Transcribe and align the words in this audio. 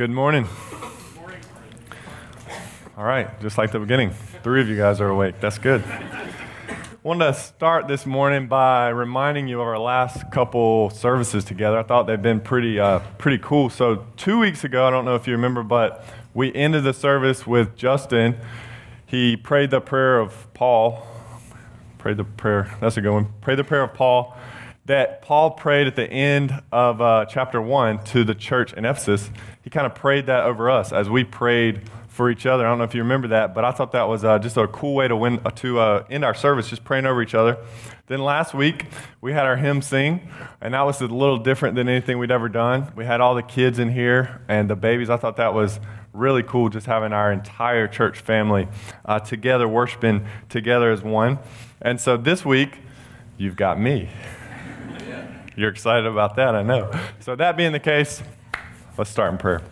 Good 0.00 0.10
morning. 0.10 0.48
All 2.96 3.04
right, 3.04 3.38
just 3.42 3.58
like 3.58 3.70
the 3.70 3.78
beginning, 3.78 4.12
three 4.42 4.62
of 4.62 4.68
you 4.70 4.74
guys 4.74 4.98
are 4.98 5.10
awake. 5.10 5.40
That's 5.40 5.58
good. 5.58 5.84
wanted 7.02 7.26
to 7.26 7.34
start 7.34 7.86
this 7.86 8.06
morning 8.06 8.46
by 8.46 8.88
reminding 8.88 9.46
you 9.46 9.60
of 9.60 9.66
our 9.66 9.78
last 9.78 10.30
couple 10.32 10.88
services 10.88 11.44
together. 11.44 11.78
I 11.78 11.82
thought 11.82 12.06
they've 12.06 12.22
been 12.22 12.40
pretty, 12.40 12.80
uh, 12.80 13.00
pretty 13.18 13.42
cool. 13.42 13.68
So 13.68 14.06
two 14.16 14.38
weeks 14.38 14.64
ago, 14.64 14.86
I 14.86 14.90
don't 14.90 15.04
know 15.04 15.16
if 15.16 15.26
you 15.26 15.34
remember, 15.34 15.62
but 15.62 16.02
we 16.32 16.50
ended 16.54 16.84
the 16.84 16.94
service 16.94 17.46
with 17.46 17.76
Justin. 17.76 18.38
He 19.04 19.36
prayed 19.36 19.68
the 19.68 19.82
prayer 19.82 20.18
of 20.18 20.46
Paul. 20.54 21.06
Prayed 21.98 22.16
the 22.16 22.24
prayer. 22.24 22.74
That's 22.80 22.96
a 22.96 23.02
good 23.02 23.12
one. 23.12 23.28
Prayed 23.42 23.58
the 23.58 23.64
prayer 23.64 23.82
of 23.82 23.92
Paul 23.92 24.34
that 24.90 25.22
Paul 25.22 25.52
prayed 25.52 25.86
at 25.86 25.94
the 25.94 26.10
end 26.10 26.52
of 26.72 27.00
uh, 27.00 27.24
chapter 27.26 27.62
one 27.62 28.02
to 28.06 28.24
the 28.24 28.34
church 28.34 28.72
in 28.72 28.84
Ephesus. 28.84 29.30
He 29.62 29.70
kind 29.70 29.86
of 29.86 29.94
prayed 29.94 30.26
that 30.26 30.42
over 30.42 30.68
us 30.68 30.92
as 30.92 31.08
we 31.08 31.22
prayed 31.22 31.82
for 32.08 32.28
each 32.28 32.44
other. 32.44 32.66
I 32.66 32.70
don't 32.70 32.78
know 32.78 32.84
if 32.84 32.94
you 32.96 33.02
remember 33.02 33.28
that, 33.28 33.54
but 33.54 33.64
I 33.64 33.70
thought 33.70 33.92
that 33.92 34.08
was 34.08 34.24
uh, 34.24 34.40
just 34.40 34.56
a 34.56 34.66
cool 34.66 34.96
way 34.96 35.06
to, 35.06 35.14
win, 35.14 35.40
uh, 35.44 35.50
to 35.50 35.78
uh, 35.78 36.04
end 36.10 36.24
our 36.24 36.34
service, 36.34 36.68
just 36.68 36.82
praying 36.82 37.06
over 37.06 37.22
each 37.22 37.36
other. 37.36 37.56
Then 38.08 38.18
last 38.18 38.52
week, 38.52 38.86
we 39.20 39.32
had 39.32 39.46
our 39.46 39.56
hymn 39.56 39.80
sing, 39.80 40.28
and 40.60 40.74
that 40.74 40.82
was 40.82 41.00
a 41.00 41.06
little 41.06 41.38
different 41.38 41.76
than 41.76 41.88
anything 41.88 42.18
we'd 42.18 42.32
ever 42.32 42.48
done. 42.48 42.92
We 42.96 43.04
had 43.04 43.20
all 43.20 43.36
the 43.36 43.44
kids 43.44 43.78
in 43.78 43.92
here 43.92 44.42
and 44.48 44.68
the 44.68 44.74
babies. 44.74 45.08
I 45.08 45.18
thought 45.18 45.36
that 45.36 45.54
was 45.54 45.78
really 46.12 46.42
cool 46.42 46.68
just 46.68 46.86
having 46.86 47.12
our 47.12 47.30
entire 47.30 47.86
church 47.86 48.18
family 48.18 48.66
uh, 49.04 49.20
together, 49.20 49.68
worshiping 49.68 50.26
together 50.48 50.90
as 50.90 51.00
one. 51.00 51.38
And 51.80 52.00
so 52.00 52.16
this 52.16 52.44
week, 52.44 52.78
you've 53.38 53.54
got 53.54 53.78
me. 53.78 54.10
You're 55.56 55.70
excited 55.70 56.06
about 56.06 56.36
that, 56.36 56.54
I 56.54 56.62
know. 56.62 56.90
So, 57.18 57.34
that 57.36 57.56
being 57.56 57.72
the 57.72 57.80
case, 57.80 58.22
let's 58.96 59.10
start 59.10 59.32
in 59.32 59.38
prayer. 59.38 59.62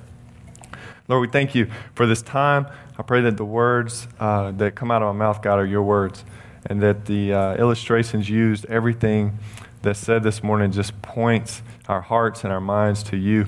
Lord, 1.07 1.23
we 1.23 1.29
thank 1.29 1.55
you 1.55 1.71
for 1.95 2.07
this 2.07 2.21
time. 2.21 2.67
I 2.99 3.03
pray 3.03 3.21
that 3.23 3.37
the 3.37 3.45
words 3.45 4.09
uh, 4.19 4.51
that 4.53 4.75
come 4.75 4.91
out 4.91 5.03
of 5.03 5.15
my 5.15 5.27
mouth, 5.27 5.41
God, 5.41 5.59
are 5.59 5.67
your 5.67 5.83
words, 5.83 6.25
and 6.67 6.83
that 6.83 7.07
the 7.07 7.33
uh, 7.33 7.55
illustrations 7.55 8.29
used, 8.29 8.67
everything 8.67 9.39
that's 9.83 10.01
said 10.01 10.23
this 10.23 10.43
morning, 10.43 10.73
just 10.73 11.01
points 11.01 11.63
our 11.87 12.03
hearts 12.03 12.45
and 12.45 12.53
our 12.53 12.61
minds 12.61 13.03
to 13.05 13.17
you 13.17 13.47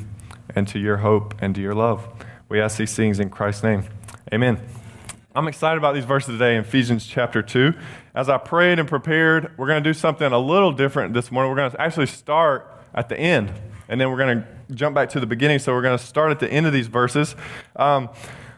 and 0.54 0.66
to 0.68 0.78
your 0.78 0.98
hope 0.98 1.34
and 1.42 1.54
to 1.56 1.60
your 1.60 1.74
love. 1.74 2.08
We 2.48 2.60
ask 2.60 2.78
these 2.78 2.94
things 2.94 3.20
in 3.20 3.28
Christ's 3.28 3.64
name. 3.64 3.84
Amen. 4.32 4.60
I'm 5.34 5.46
excited 5.46 5.78
about 5.78 5.94
these 5.94 6.04
verses 6.04 6.34
today 6.34 6.56
in 6.56 6.62
Ephesians 6.62 7.06
chapter 7.06 7.42
2. 7.42 7.74
As 8.12 8.28
I 8.28 8.38
prayed 8.38 8.80
and 8.80 8.88
prepared, 8.88 9.52
we're 9.56 9.68
going 9.68 9.82
to 9.82 9.88
do 9.88 9.94
something 9.94 10.32
a 10.32 10.38
little 10.38 10.72
different 10.72 11.14
this 11.14 11.30
morning. 11.30 11.48
We're 11.48 11.58
going 11.58 11.70
to 11.70 11.80
actually 11.80 12.06
start 12.06 12.68
at 12.92 13.08
the 13.08 13.16
end, 13.16 13.52
and 13.88 14.00
then 14.00 14.10
we're 14.10 14.16
going 14.16 14.40
to 14.40 14.74
jump 14.74 14.96
back 14.96 15.10
to 15.10 15.20
the 15.20 15.26
beginning. 15.26 15.60
So 15.60 15.72
we're 15.72 15.82
going 15.82 15.96
to 15.96 16.04
start 16.04 16.32
at 16.32 16.40
the 16.40 16.52
end 16.52 16.66
of 16.66 16.72
these 16.72 16.88
verses. 16.88 17.36
Um, 17.76 18.08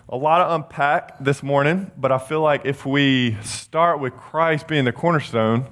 a 0.08 0.16
lot 0.16 0.38
to 0.38 0.54
unpack 0.54 1.18
this 1.18 1.42
morning, 1.42 1.90
but 1.98 2.10
I 2.10 2.16
feel 2.16 2.40
like 2.40 2.64
if 2.64 2.86
we 2.86 3.36
start 3.42 4.00
with 4.00 4.14
Christ 4.14 4.68
being 4.68 4.86
the 4.86 4.92
cornerstone 4.92 5.66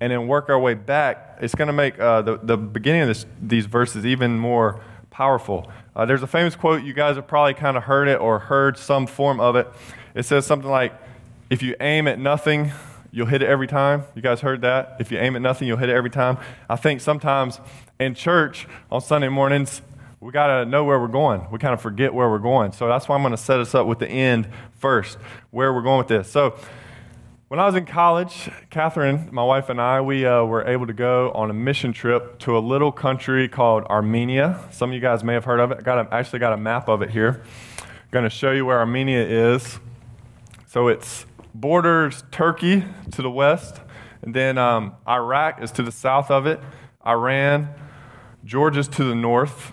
and 0.00 0.10
then 0.10 0.26
work 0.26 0.48
our 0.48 0.58
way 0.58 0.72
back, 0.72 1.36
it's 1.42 1.54
going 1.54 1.66
to 1.66 1.74
make 1.74 2.00
uh, 2.00 2.22
the, 2.22 2.40
the 2.42 2.56
beginning 2.56 3.02
of 3.02 3.08
this, 3.08 3.26
these 3.42 3.66
verses 3.66 4.06
even 4.06 4.38
more 4.38 4.82
powerful. 5.10 5.70
Uh, 5.94 6.06
there's 6.06 6.22
a 6.22 6.26
famous 6.26 6.56
quote, 6.56 6.84
you 6.84 6.94
guys 6.94 7.16
have 7.16 7.26
probably 7.26 7.52
kind 7.52 7.76
of 7.76 7.82
heard 7.82 8.08
it 8.08 8.18
or 8.18 8.38
heard 8.38 8.78
some 8.78 9.06
form 9.06 9.40
of 9.40 9.56
it. 9.56 9.68
It 10.14 10.22
says 10.22 10.46
something 10.46 10.70
like, 10.70 10.94
If 11.50 11.62
you 11.62 11.76
aim 11.80 12.08
at 12.08 12.18
nothing, 12.18 12.72
you'll 13.12 13.26
hit 13.26 13.42
it 13.42 13.48
every 13.48 13.66
time. 13.66 14.04
You 14.14 14.22
guys 14.22 14.40
heard 14.40 14.62
that? 14.62 14.96
If 15.00 15.10
you 15.10 15.18
aim 15.18 15.36
at 15.36 15.42
nothing, 15.42 15.68
you'll 15.68 15.78
hit 15.78 15.88
it 15.88 15.94
every 15.94 16.10
time. 16.10 16.38
I 16.68 16.76
think 16.76 17.00
sometimes 17.00 17.60
in 17.98 18.14
church 18.14 18.66
on 18.90 19.00
Sunday 19.00 19.28
mornings, 19.28 19.82
we 20.20 20.32
got 20.32 20.48
to 20.48 20.64
know 20.66 20.84
where 20.84 21.00
we're 21.00 21.08
going. 21.08 21.46
We 21.50 21.58
kind 21.58 21.72
of 21.72 21.80
forget 21.80 22.12
where 22.12 22.28
we're 22.28 22.38
going. 22.38 22.72
So 22.72 22.88
that's 22.88 23.08
why 23.08 23.16
I'm 23.16 23.22
going 23.22 23.32
to 23.32 23.38
set 23.38 23.58
us 23.58 23.74
up 23.74 23.86
with 23.86 23.98
the 23.98 24.08
end 24.08 24.48
first, 24.78 25.18
where 25.50 25.72
we're 25.72 25.82
going 25.82 25.98
with 25.98 26.08
this. 26.08 26.30
So 26.30 26.58
when 27.48 27.58
I 27.58 27.66
was 27.66 27.74
in 27.74 27.84
college, 27.84 28.48
Catherine, 28.68 29.28
my 29.32 29.42
wife, 29.42 29.70
and 29.70 29.80
I, 29.80 30.00
we 30.02 30.24
uh, 30.24 30.44
were 30.44 30.64
able 30.68 30.86
to 30.86 30.92
go 30.92 31.32
on 31.32 31.50
a 31.50 31.54
mission 31.54 31.92
trip 31.92 32.38
to 32.40 32.56
a 32.56 32.60
little 32.60 32.92
country 32.92 33.48
called 33.48 33.84
Armenia. 33.84 34.60
Some 34.70 34.90
of 34.90 34.94
you 34.94 35.00
guys 35.00 35.24
may 35.24 35.32
have 35.32 35.44
heard 35.44 35.58
of 35.58 35.72
it. 35.72 35.78
I 35.78 35.82
got 35.82 36.06
a, 36.06 36.14
actually 36.14 36.38
got 36.38 36.52
a 36.52 36.56
map 36.56 36.88
of 36.88 37.02
it 37.02 37.10
here. 37.10 37.42
I'm 37.80 38.10
going 38.10 38.24
to 38.24 38.30
show 38.30 38.52
you 38.52 38.66
where 38.66 38.78
Armenia 38.78 39.26
is. 39.26 39.80
So 40.68 40.86
it's 40.86 41.26
borders 41.54 42.24
Turkey 42.30 42.84
to 43.12 43.22
the 43.22 43.30
west, 43.30 43.80
and 44.22 44.34
then 44.34 44.58
um, 44.58 44.94
Iraq 45.08 45.62
is 45.62 45.70
to 45.72 45.82
the 45.82 45.92
south 45.92 46.30
of 46.30 46.46
it, 46.46 46.60
Iran, 47.06 47.68
Georgia's 48.44 48.88
to 48.88 49.04
the 49.04 49.14
north, 49.14 49.72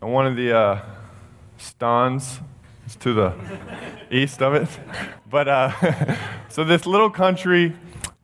and 0.00 0.12
one 0.12 0.26
of 0.26 0.36
the 0.36 0.56
uh, 0.56 0.82
stans 1.56 2.40
is 2.86 2.96
to 2.96 3.12
the 3.12 3.34
east 4.10 4.42
of 4.42 4.54
it. 4.54 4.68
But 5.28 5.48
uh, 5.48 6.16
so 6.48 6.62
this 6.62 6.86
little 6.86 7.10
country, 7.10 7.74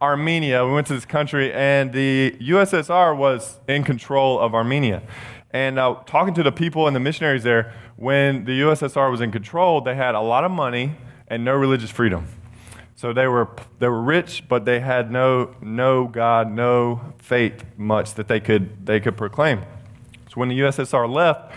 Armenia, 0.01 0.65
we 0.65 0.73
went 0.73 0.87
to 0.87 0.95
this 0.95 1.05
country, 1.05 1.53
and 1.53 1.93
the 1.93 2.37
USSR 2.41 3.17
was 3.17 3.59
in 3.67 3.83
control 3.83 4.39
of 4.39 4.55
Armenia. 4.55 5.03
And 5.51 5.81
uh, 5.81 5.97
talking 6.07 6.33
to 6.35 6.45
the 6.45 6.53
people 6.53 6.87
and 6.87 6.95
the 6.95 7.01
missionaries 7.01 7.43
there, 7.43 7.75
when 7.97 8.45
the 8.45 8.61
USSR 8.61 9.11
was 9.11 9.21
in 9.21 9.33
control, 9.33 9.81
they 9.81 9.97
had 9.97 10.15
a 10.15 10.21
lot 10.21 10.45
of 10.45 10.53
money 10.53 10.95
and 11.27 11.45
no 11.45 11.55
religious 11.55 11.91
freedom. 11.91 12.27
So 13.03 13.13
they 13.13 13.27
were, 13.27 13.49
they 13.81 13.89
were 13.89 14.01
rich, 14.01 14.45
but 14.49 14.65
they 14.65 14.79
had 14.79 15.11
no, 15.11 15.57
no 15.61 16.07
God, 16.07 16.49
no 16.49 17.15
faith 17.19 17.65
much 17.77 18.15
that 18.15 18.29
they 18.29 18.39
could, 18.39 18.87
they 18.87 19.01
could 19.01 19.17
proclaim. 19.17 19.63
So 20.29 20.35
when 20.35 20.49
the 20.49 20.61
USSR 20.61 21.13
left, 21.13 21.53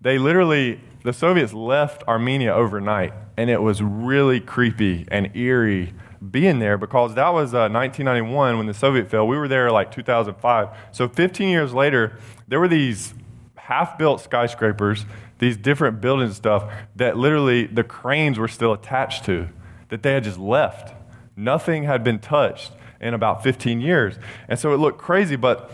they 0.00 0.18
literally, 0.18 0.80
the 1.04 1.12
Soviets 1.12 1.52
left 1.52 2.02
Armenia 2.08 2.52
overnight. 2.52 3.12
And 3.36 3.48
it 3.48 3.62
was 3.62 3.80
really 3.80 4.40
creepy 4.40 5.06
and 5.08 5.36
eerie 5.36 5.94
being 6.32 6.58
there 6.58 6.76
because 6.76 7.14
that 7.14 7.32
was 7.32 7.54
uh, 7.54 7.70
1991 7.70 8.58
when 8.58 8.66
the 8.66 8.74
Soviet 8.74 9.08
fell. 9.08 9.28
We 9.28 9.36
were 9.36 9.46
there 9.46 9.70
like 9.70 9.92
2005. 9.92 10.68
So 10.90 11.08
15 11.08 11.48
years 11.48 11.72
later, 11.72 12.18
there 12.48 12.58
were 12.58 12.66
these 12.66 13.14
half 13.54 13.98
built 13.98 14.20
skyscrapers, 14.20 15.06
these 15.38 15.56
different 15.56 16.00
buildings 16.00 16.30
and 16.30 16.36
stuff 16.36 16.72
that 16.96 17.16
literally 17.16 17.66
the 17.66 17.84
cranes 17.84 18.36
were 18.36 18.48
still 18.48 18.72
attached 18.72 19.24
to 19.26 19.48
that 19.88 20.02
they 20.02 20.12
had 20.12 20.24
just 20.24 20.38
left. 20.38 20.94
Nothing 21.36 21.84
had 21.84 22.02
been 22.02 22.18
touched 22.18 22.72
in 23.00 23.14
about 23.14 23.42
15 23.42 23.80
years. 23.80 24.16
And 24.48 24.58
so 24.58 24.72
it 24.72 24.78
looked 24.78 24.98
crazy, 24.98 25.36
but 25.36 25.70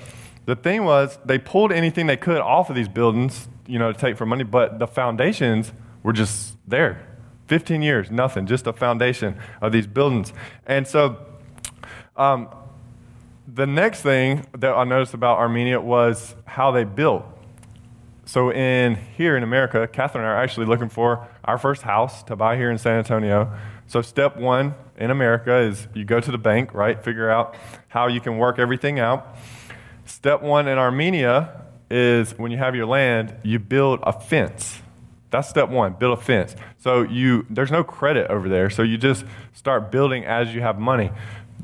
the 0.46 0.54
thing 0.54 0.84
was, 0.84 1.18
they 1.24 1.38
pulled 1.38 1.72
anything 1.72 2.06
they 2.06 2.16
could 2.16 2.38
off 2.38 2.68
of 2.68 2.76
these 2.76 2.88
buildings, 2.88 3.48
you 3.66 3.78
know, 3.78 3.92
to 3.92 3.98
take 3.98 4.16
for 4.16 4.26
money, 4.26 4.44
but 4.44 4.78
the 4.78 4.86
foundations 4.86 5.72
were 6.02 6.12
just 6.12 6.56
there. 6.68 7.08
15 7.46 7.82
years, 7.82 8.10
nothing, 8.10 8.46
just 8.46 8.66
a 8.66 8.72
foundation 8.72 9.36
of 9.60 9.72
these 9.72 9.86
buildings. 9.86 10.32
And 10.66 10.86
so, 10.86 11.18
um, 12.16 12.48
the 13.46 13.66
next 13.66 14.00
thing 14.00 14.46
that 14.56 14.72
I 14.72 14.84
noticed 14.84 15.14
about 15.14 15.38
Armenia 15.38 15.80
was 15.80 16.34
how 16.46 16.70
they 16.70 16.84
built. 16.84 17.24
So, 18.24 18.50
in 18.50 18.96
here 18.96 19.36
in 19.36 19.42
America, 19.42 19.86
Catherine 19.86 20.24
and 20.24 20.30
I 20.30 20.36
are 20.36 20.42
actually 20.42 20.66
looking 20.66 20.88
for 20.88 21.28
our 21.44 21.58
first 21.58 21.82
house 21.82 22.22
to 22.24 22.36
buy 22.36 22.56
here 22.56 22.70
in 22.70 22.78
San 22.78 22.98
Antonio. 22.98 23.52
So, 23.86 24.02
step 24.02 24.36
one 24.36 24.74
in 24.96 25.10
America 25.10 25.58
is 25.58 25.86
you 25.94 26.04
go 26.04 26.20
to 26.20 26.30
the 26.30 26.38
bank, 26.38 26.74
right? 26.74 27.02
Figure 27.02 27.30
out 27.30 27.56
how 27.88 28.06
you 28.06 28.20
can 28.20 28.38
work 28.38 28.58
everything 28.58 28.98
out. 28.98 29.36
Step 30.06 30.42
one 30.42 30.68
in 30.68 30.78
Armenia 30.78 31.62
is 31.90 32.36
when 32.38 32.50
you 32.50 32.58
have 32.58 32.74
your 32.74 32.86
land, 32.86 33.34
you 33.42 33.58
build 33.58 34.00
a 34.02 34.12
fence. 34.12 34.80
That's 35.30 35.48
step 35.48 35.68
one, 35.68 35.94
build 35.94 36.18
a 36.18 36.22
fence. 36.22 36.54
So 36.78 37.02
you 37.02 37.46
there's 37.50 37.70
no 37.70 37.82
credit 37.82 38.30
over 38.30 38.48
there, 38.48 38.70
so 38.70 38.82
you 38.82 38.96
just 38.98 39.24
start 39.52 39.90
building 39.90 40.24
as 40.24 40.54
you 40.54 40.60
have 40.60 40.78
money. 40.78 41.10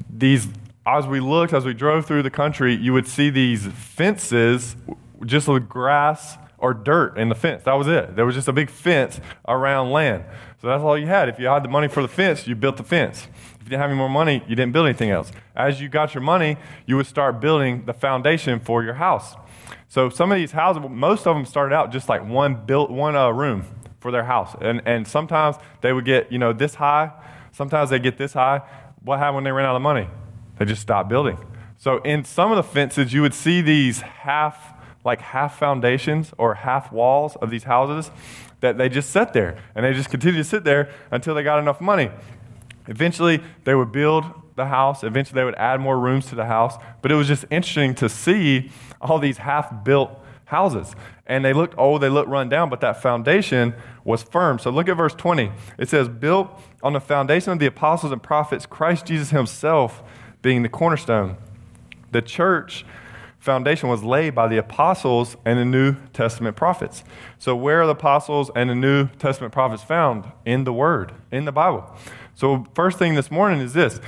These 0.09 0.49
as 0.87 1.07
we 1.07 1.21
looked, 1.21 1.53
as 1.53 1.65
we 1.65 1.75
drove 1.75 2.07
through 2.07 2.23
the 2.23 2.31
country, 2.31 2.75
you 2.75 2.93
would 2.93 3.07
see 3.07 3.31
these 3.31 3.67
fences 3.67 4.77
just 5.25 5.47
with 5.47 5.69
grass 5.69 6.37
or 6.61 6.75
dirt 6.75 7.19
in 7.19 7.29
the 7.29 7.35
fence. 7.35 7.63
That 7.65 7.75
was 7.75 7.89
it. 7.89 8.17
There 8.17 8.27
was 8.27 8.35
just 8.35 8.49
a 8.49 8.53
big 8.53 8.71
fence 8.71 9.21
around 9.49 9.91
land. 9.91 10.25
So 10.61 10.67
that's 10.69 10.83
all 10.83 10.99
you 10.99 11.07
had. 11.07 11.29
If 11.29 11.39
you 11.39 11.47
had 11.47 11.65
the 11.65 11.69
money 11.69 11.89
for 11.89 12.03
the 12.03 12.09
fence, 12.09 12.47
you 12.47 12.55
built 12.55 12.77
the 12.77 12.85
fence. 12.85 13.27
If 13.55 13.65
you 13.65 13.71
didn't 13.71 13.81
have 13.81 13.91
any 13.91 13.99
more 13.99 14.09
money, 14.09 14.43
you 14.47 14.55
didn't 14.55 14.73
build 14.73 14.87
anything 14.87 15.11
else. 15.11 15.33
As 15.57 15.81
you 15.81 15.89
got 15.89 16.15
your 16.15 16.23
money, 16.23 16.57
you 16.87 16.97
would 16.97 17.07
start 17.07 17.41
building 17.41 17.85
the 17.87 17.95
foundation 17.95 18.61
for 18.61 18.85
your 18.85 18.95
house. 18.95 19.35
So 19.89 20.09
some 20.09 20.31
of 20.31 20.37
these 20.37 20.53
houses, 20.53 20.83
most 20.89 21.27
of 21.27 21.35
them 21.35 21.45
started 21.45 21.75
out 21.75 21.91
just 21.91 22.09
like 22.09 22.27
one 22.27 22.65
built 22.67 22.91
one 22.91 23.17
uh, 23.17 23.31
room 23.31 23.65
for 23.99 24.11
their 24.11 24.25
house, 24.25 24.55
and 24.61 24.81
and 24.87 25.07
sometimes 25.07 25.57
they 25.81 25.93
would 25.93 26.05
get 26.05 26.31
you 26.31 26.39
know 26.39 26.53
this 26.53 26.75
high. 26.77 27.11
Sometimes 27.53 27.91
they 27.91 27.99
get 27.99 28.17
this 28.17 28.33
high. 28.33 28.63
What 29.03 29.19
happened 29.19 29.37
when 29.37 29.45
they 29.45 29.53
ran 29.53 29.67
out 29.67 29.77
of 29.77 29.83
money? 29.83 30.09
They 30.59 30.65
just 30.65 30.83
stopped 30.83 31.09
building. 31.09 31.39
So 31.77 31.99
in 32.03 32.25
some 32.25 32.53
of 32.53 32.57
the 32.57 32.63
fences, 32.63 33.13
you 33.13 33.23
would 33.23 33.35
see 33.35 33.63
these 33.63 34.01
half 34.01 34.75
like 35.05 35.21
half 35.21 35.59
foundations 35.59 36.33
or 36.39 36.55
half 36.55 36.93
walls 36.93 37.37
of 37.37 37.51
these 37.51 37.65
houses 37.65 38.11
that 38.61 38.77
they 38.77 38.89
just 38.89 39.11
sat 39.11 39.33
there 39.33 39.59
and 39.75 39.85
they 39.85 39.93
just 39.93 40.11
continued 40.11 40.39
to 40.39 40.45
sit 40.45 40.65
there 40.65 40.91
until 41.11 41.35
they 41.35 41.43
got 41.43 41.59
enough 41.59 41.81
money. 41.81 42.11
Eventually, 42.87 43.43
they 43.65 43.75
would 43.75 43.93
build 43.93 44.25
the 44.57 44.67
house. 44.67 45.03
Eventually, 45.03 45.41
they 45.41 45.45
would 45.45 45.55
add 45.55 45.81
more 45.81 45.99
rooms 45.99 46.27
to 46.27 46.35
the 46.35 46.45
house. 46.45 46.77
But 47.03 47.13
it 47.13 47.15
was 47.15 47.29
just 47.29 47.45
interesting 47.51 47.95
to 47.97 48.09
see 48.09 48.71
all 49.01 49.19
these 49.19 49.39
half 49.39 49.85
built 49.85 50.11
houses. 50.45 50.95
And 51.27 51.45
they 51.45 51.53
looked 51.53 51.79
old, 51.79 52.03
they 52.03 52.09
looked 52.09 52.29
run 52.29 52.49
down, 52.49 52.69
but 52.69 52.81
that 52.81 53.01
foundation 53.01 53.75
was 54.05 54.23
firm. 54.23 54.59
So 54.59 54.71
look 54.71 54.89
at 54.89 54.97
verse 54.97 55.15
20. 55.15 55.53
It 55.79 55.89
says, 55.89 56.09
Built 56.09 56.51
on 56.83 56.93
the 56.93 57.01
foundation 57.01 57.53
of 57.53 57.59
the 57.59 57.67
apostles 57.67 58.13
and 58.13 58.23
prophets, 58.23 58.67
Christ 58.67 59.07
Jesus 59.07 59.31
himself 59.31 60.03
being 60.43 60.63
the 60.63 60.69
cornerstone. 60.69 61.37
The 62.11 62.23
church 62.23 62.85
foundation 63.41 63.89
was 63.89 64.05
laid 64.05 64.35
by 64.35 64.47
the 64.47 64.59
apostles 64.59 65.37
and 65.45 65.59
the 65.59 65.65
New 65.65 65.97
Testament 66.13 66.57
prophets. 66.57 67.03
So, 67.39 67.57
where 67.57 67.83
are 67.83 67.87
the 67.87 67.93
apostles 67.93 68.51
and 68.55 68.71
the 68.71 68.75
New 68.75 69.09
Testament 69.19 69.53
prophets 69.53 69.83
found? 69.83 70.31
In 70.45 70.65
the 70.65 70.73
Word, 70.73 71.13
in 71.33 71.47
the 71.47 71.53
Bible. 71.53 71.91
So, 72.35 72.67
first 72.75 72.99
thing 72.99 73.15
this 73.15 73.31
morning 73.31 73.61
is 73.61 73.73
this 73.73 73.99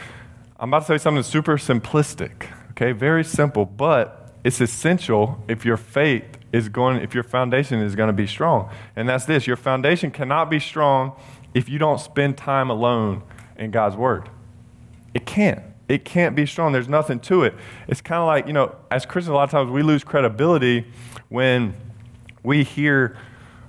I'm 0.61 0.69
about 0.69 0.87
to 0.87 0.87
say 0.87 0.99
something 0.99 1.23
super 1.23 1.56
simplistic, 1.56 2.49
okay? 2.70 2.93
Very 2.93 3.25
simple, 3.25 3.64
but 3.64 4.32
it's 4.44 4.61
essential 4.61 5.43
if 5.49 5.64
your 5.64 5.76
faith 5.76 6.38
is 6.52 6.69
going, 6.69 6.99
if 7.00 7.14
your 7.14 7.25
foundation 7.25 7.81
is 7.81 7.96
going 7.96 8.08
to 8.08 8.12
be 8.12 8.26
strong. 8.26 8.70
And 8.94 9.08
that's 9.08 9.25
this 9.25 9.46
your 9.46 9.56
foundation 9.56 10.11
cannot 10.11 10.50
be 10.50 10.61
strong 10.61 11.12
if 11.55 11.69
you 11.69 11.78
don't 11.78 12.00
spend 12.00 12.37
time 12.37 12.70
alone 12.70 13.23
in 13.56 13.70
God's 13.70 13.96
Word. 13.96 14.28
It 15.14 15.26
can't. 15.26 15.71
It 15.92 16.06
can't 16.06 16.34
be 16.34 16.46
strong. 16.46 16.72
There's 16.72 16.88
nothing 16.88 17.20
to 17.20 17.42
it. 17.42 17.54
It's 17.86 18.00
kind 18.00 18.18
of 18.18 18.26
like, 18.26 18.46
you 18.46 18.54
know, 18.54 18.74
as 18.90 19.04
Christians, 19.04 19.28
a 19.28 19.34
lot 19.34 19.44
of 19.44 19.50
times 19.50 19.70
we 19.70 19.82
lose 19.82 20.02
credibility 20.02 20.86
when 21.28 21.74
we 22.42 22.64
hear 22.64 23.18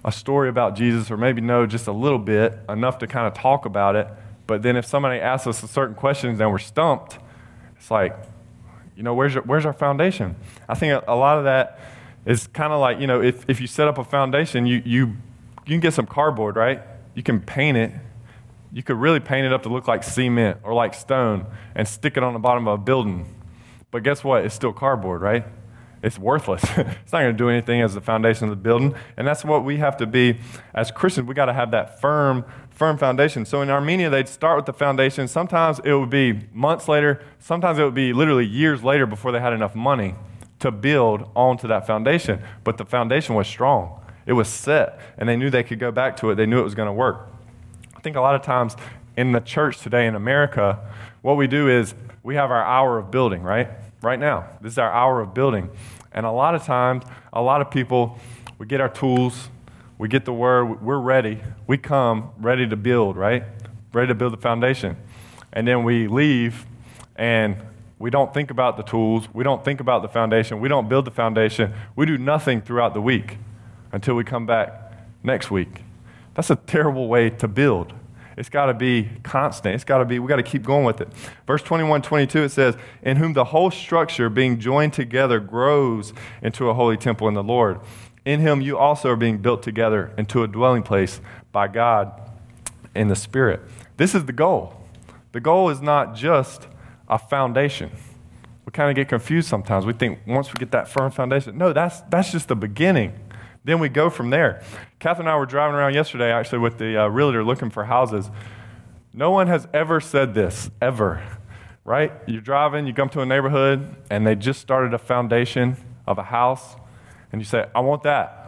a 0.06 0.12
story 0.14 0.48
about 0.48 0.78
Jesus 0.78 1.12
or 1.12 1.18
maybe 1.18 1.42
know 1.42 1.66
just 1.66 1.86
a 1.88 1.92
little 1.92 2.18
bit, 2.18 2.58
enough 2.70 2.98
to 3.00 3.08
kind 3.08 3.28
of 3.28 3.34
talk 3.34 3.66
about 3.66 3.98
it. 3.98 4.08
But 4.48 4.62
then 4.62 4.78
if 4.78 4.86
somebody 4.86 5.20
asks 5.20 5.48
us 5.48 5.64
a 5.64 5.68
certain 5.68 5.96
questions 5.96 6.40
and 6.40 6.50
we're 6.50 6.60
stumped, 6.60 7.20
it's 7.76 7.92
like, 7.92 8.16
you 8.96 9.04
know, 9.04 9.14
where's, 9.14 9.34
your, 9.34 9.44
where's 9.44 9.66
our 9.66 9.74
foundation? 9.74 10.38
I 10.70 10.76
think 10.76 10.94
a, 10.94 11.04
a 11.12 11.18
lot 11.18 11.38
of 11.38 11.44
that 11.44 11.78
is 12.26 12.48
kind 12.48 12.72
of 12.72 12.80
like, 12.80 13.02
you 13.02 13.08
know, 13.08 13.22
if, 13.22 13.44
if 13.50 13.60
you 13.60 13.68
set 13.68 13.90
up 13.90 13.98
a 13.98 14.06
foundation, 14.06 14.66
you, 14.66 14.82
you, 14.86 15.08
you 15.08 15.16
can 15.66 15.82
get 15.82 15.94
some 15.94 16.06
cardboard, 16.06 16.56
right? 16.56 16.84
You 17.16 17.24
can 17.24 17.42
paint 17.42 17.76
it 17.76 17.92
you 18.74 18.82
could 18.82 18.98
really 18.98 19.20
paint 19.20 19.46
it 19.46 19.54
up 19.54 19.64
to 19.64 19.70
look 19.70 19.88
like 19.88 20.04
cement 20.04 20.58
or 20.64 20.74
like 20.74 20.96
stone 20.96 21.46
and 21.76 21.88
stick 21.88 22.18
it 22.18 22.24
on 22.24 22.34
the 22.34 22.40
bottom 22.40 22.68
of 22.68 22.80
a 22.80 22.84
building. 22.84 23.34
But 23.92 24.02
guess 24.02 24.24
what? 24.24 24.44
It's 24.44 24.56
still 24.56 24.74
cardboard, 24.74 25.22
right? 25.22 25.46
It's 26.02 26.18
worthless. 26.18 26.64
it's 26.78 27.14
not 27.14 27.22
going 27.22 27.34
to 27.34 27.38
do 27.38 27.50
anything 27.50 27.82
as 27.82 27.94
the 27.94 28.02
foundation 28.02 28.46
of 28.46 28.50
the 28.50 28.62
building. 28.62 28.96
And 29.16 29.28
that's 29.28 29.46
what 29.46 29.64
we 29.64 29.78
have 29.78 29.96
to 29.98 30.08
be 30.08 30.40
as 30.74 30.90
Christians. 30.90 31.28
We 31.28 31.36
got 31.36 31.46
to 31.46 31.54
have 31.54 31.70
that 31.72 32.02
firm, 32.02 32.46
firm 32.72 32.98
foundation. 32.98 33.46
So 33.46 33.62
in 33.62 33.70
Armenia, 33.70 34.10
they'd 34.10 34.28
start 34.28 34.58
with 34.58 34.66
the 34.66 34.74
foundation. 34.74 35.28
Sometimes 35.28 35.80
it 35.86 35.94
would 35.94 36.10
be 36.10 36.42
months 36.52 36.88
later. 36.88 37.24
Sometimes 37.38 37.78
it 37.78 37.84
would 37.84 37.94
be 37.94 38.12
literally 38.12 38.46
years 38.46 38.84
later 38.84 39.06
before 39.06 39.32
they 39.32 39.40
had 39.40 39.54
enough 39.54 39.76
money 39.76 40.16
to 40.60 40.72
build 40.72 41.30
onto 41.36 41.68
that 41.68 41.86
foundation. 41.86 42.42
But 42.64 42.78
the 42.78 42.86
foundation 42.86 43.36
was 43.36 43.48
strong. 43.48 44.00
It 44.26 44.34
was 44.34 44.48
set, 44.48 45.00
and 45.18 45.30
they 45.30 45.36
knew 45.36 45.50
they 45.50 45.64
could 45.64 45.80
go 45.80 45.92
back 45.92 46.18
to 46.18 46.32
it. 46.32 46.36
They 46.36 46.46
knew 46.46 46.60
it 46.60 46.64
was 46.64 46.76
going 46.76 46.88
to 46.88 46.94
work 46.94 47.33
think 48.04 48.18
a 48.18 48.22
lot 48.22 48.36
of 48.36 48.42
times 48.42 48.76
in 49.16 49.32
the 49.32 49.40
church 49.40 49.80
today 49.80 50.08
in 50.08 50.16
America, 50.16 50.78
what 51.22 51.38
we 51.38 51.48
do 51.48 51.70
is 51.70 51.96
we 52.22 52.36
have 52.36 52.52
our 52.52 52.64
hour 52.64 53.00
of 53.00 53.10
building, 53.12 53.42
right? 53.42 53.70
Right 54.02 54.20
now. 54.20 54.50
This 54.62 54.74
is 54.74 54.78
our 54.78 54.92
hour 54.92 55.22
of 55.22 55.34
building. 55.34 55.70
And 56.12 56.26
a 56.26 56.32
lot 56.32 56.54
of 56.54 56.64
times, 56.64 57.06
a 57.32 57.42
lot 57.42 57.62
of 57.62 57.72
people, 57.72 58.20
we 58.60 58.66
get 58.66 58.82
our 58.82 58.90
tools, 58.90 59.50
we 59.98 60.10
get 60.10 60.26
the 60.26 60.34
word, 60.34 60.82
we're 60.82 61.00
ready. 61.00 61.40
We 61.66 61.78
come 61.78 62.32
ready 62.40 62.68
to 62.68 62.76
build, 62.76 63.16
right? 63.16 63.46
Ready 63.94 64.10
to 64.10 64.16
build 64.16 64.34
the 64.34 64.38
foundation. 64.38 64.98
And 65.54 65.66
then 65.66 65.86
we 65.86 66.08
leave 66.08 66.66
and 67.16 67.56
we 68.00 68.10
don't 68.10 68.34
think 68.34 68.52
about 68.52 68.76
the 68.76 68.84
tools, 68.84 69.30
we 69.34 69.46
don't 69.46 69.64
think 69.64 69.80
about 69.80 70.02
the 70.02 70.10
foundation, 70.10 70.60
we 70.60 70.68
don't 70.68 70.90
build 70.90 71.06
the 71.06 71.12
foundation, 71.12 71.74
we 71.96 72.06
do 72.06 72.18
nothing 72.18 72.60
throughout 72.60 72.94
the 72.94 73.02
week 73.02 73.38
until 73.94 74.16
we 74.16 74.26
come 74.26 74.46
back 74.46 74.92
next 75.24 75.50
week. 75.50 75.83
That's 76.34 76.50
a 76.50 76.56
terrible 76.56 77.08
way 77.08 77.30
to 77.30 77.48
build. 77.48 77.94
It's 78.36 78.50
got 78.50 78.66
to 78.66 78.74
be 78.74 79.10
constant. 79.22 79.76
It's 79.76 79.84
got 79.84 80.00
to 80.00 80.06
be, 80.06 80.20
we 80.20 80.28
got 80.28 80.38
to 80.38 80.44
keep 80.44 80.64
going 80.64 80.86
with 80.86 81.02
it. 81.02 81.10
Verse 81.46 81.62
21, 81.62 82.02
22, 82.02 82.44
it 82.44 82.50
says, 82.50 82.76
In 83.04 83.18
whom 83.18 83.34
the 83.34 83.46
whole 83.46 83.70
structure 83.70 84.30
being 84.30 84.60
joined 84.60 84.94
together 84.94 85.40
grows 85.40 86.14
into 86.42 86.70
a 86.70 86.74
holy 86.74 86.98
temple 86.98 87.28
in 87.28 87.36
the 87.36 87.44
Lord. 87.44 87.80
In 88.26 88.40
him 88.40 88.62
you 88.62 88.78
also 88.78 89.10
are 89.10 89.16
being 89.16 89.38
built 89.40 89.62
together 89.62 90.14
into 90.18 90.44
a 90.44 90.48
dwelling 90.48 90.84
place 90.84 91.22
by 91.52 91.68
God 91.68 92.32
in 92.96 93.08
the 93.08 93.16
Spirit. 93.16 93.62
This 93.98 94.16
is 94.16 94.26
the 94.26 94.34
goal. 94.34 94.76
The 95.34 95.40
goal 95.40 95.70
is 95.70 95.82
not 95.82 96.16
just 96.16 96.68
a 97.08 97.20
foundation. 97.20 97.92
We 98.66 98.72
kind 98.72 98.90
of 98.90 98.96
get 98.96 99.10
confused 99.10 99.50
sometimes. 99.50 99.86
We 99.86 99.94
think 99.94 100.20
once 100.26 100.54
we 100.54 100.58
get 100.58 100.72
that 100.72 100.88
firm 100.88 101.12
foundation, 101.12 101.58
no, 101.58 101.74
that's, 101.74 102.02
that's 102.02 102.32
just 102.32 102.48
the 102.48 102.56
beginning. 102.56 103.14
Then 103.64 103.80
we 103.80 103.90
go 103.90 104.10
from 104.10 104.30
there. 104.30 104.62
Catherine 105.00 105.28
and 105.28 105.34
I 105.34 105.38
were 105.38 105.46
driving 105.46 105.76
around 105.76 105.94
yesterday, 105.94 106.32
actually, 106.32 106.60
with 106.60 106.78
the 106.78 107.04
uh, 107.04 107.08
realtor 107.08 107.44
looking 107.44 107.70
for 107.70 107.86
houses. 107.86 108.30
No 109.14 109.32
one 109.32 109.48
has 109.48 109.68
ever 109.74 110.02
said 110.02 110.34
this, 110.34 110.70
ever, 110.82 111.24
right? 111.86 112.12
You're 112.28 112.42
driving, 112.42 112.88
you 112.88 112.94
come 112.94 113.10
to 113.10 113.22
a 113.22 113.26
neighborhood, 113.26 113.96
and 114.10 114.28
they 114.28 114.36
just 114.36 114.60
started 114.60 114.94
a 114.94 114.98
foundation 114.98 115.78
of 116.06 116.18
a 116.18 116.24
house, 116.24 116.76
and 117.32 117.40
you 117.40 117.46
say, 117.46 117.68
I 117.74 117.80
want 117.80 118.04
that. 118.04 118.40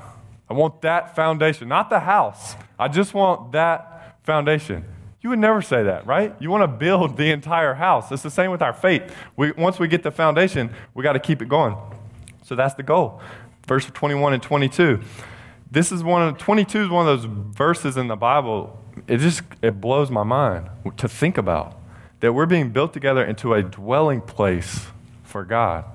I 0.50 0.54
want 0.54 0.82
that 0.82 1.16
foundation, 1.16 1.68
not 1.68 1.90
the 1.90 2.02
house. 2.02 2.56
I 2.78 2.88
just 2.88 3.14
want 3.14 3.54
that 3.54 4.18
foundation. 4.24 4.84
You 5.22 5.30
would 5.30 5.40
never 5.40 5.62
say 5.62 5.84
that, 5.84 6.06
right? 6.06 6.36
You 6.40 6.52
want 6.52 6.64
to 6.64 6.68
build 6.68 7.18
the 7.18 7.32
entire 7.32 7.74
house. 7.74 8.12
It's 8.12 8.22
the 8.22 8.30
same 8.30 8.52
with 8.52 8.62
our 8.62 8.74
faith. 8.74 9.16
We, 9.38 9.54
once 9.54 9.80
we 9.80 9.88
get 9.88 10.04
the 10.04 10.12
foundation, 10.12 10.72
we 10.94 11.04
got 11.04 11.14
to 11.14 11.20
keep 11.20 11.42
it 11.42 11.50
going. 11.50 11.76
So 12.44 12.56
that's 12.56 12.76
the 12.76 12.84
goal 12.84 13.22
verse 13.66 13.86
21 13.86 14.34
and 14.34 14.44
22. 14.44 15.00
This 15.70 15.92
is 15.92 16.04
one 16.04 16.22
of 16.22 16.38
22 16.38 16.84
is 16.84 16.90
one 16.90 17.08
of 17.08 17.22
those 17.22 17.30
verses 17.56 17.98
in 17.98 18.08
the 18.08 18.16
Bible. 18.16 18.80
It 19.08 19.18
just 19.18 19.42
it 19.62 19.82
blows 19.82 20.10
my 20.10 20.24
mind 20.24 20.70
to 20.98 21.10
think 21.10 21.38
about 21.38 21.78
that 22.22 22.34
we're 22.34 22.46
being 22.46 22.70
built 22.70 22.94
together 22.94 23.24
into 23.24 23.54
a 23.54 23.62
dwelling 23.62 24.22
place 24.22 24.88
for 25.24 25.44
God. 25.44 25.86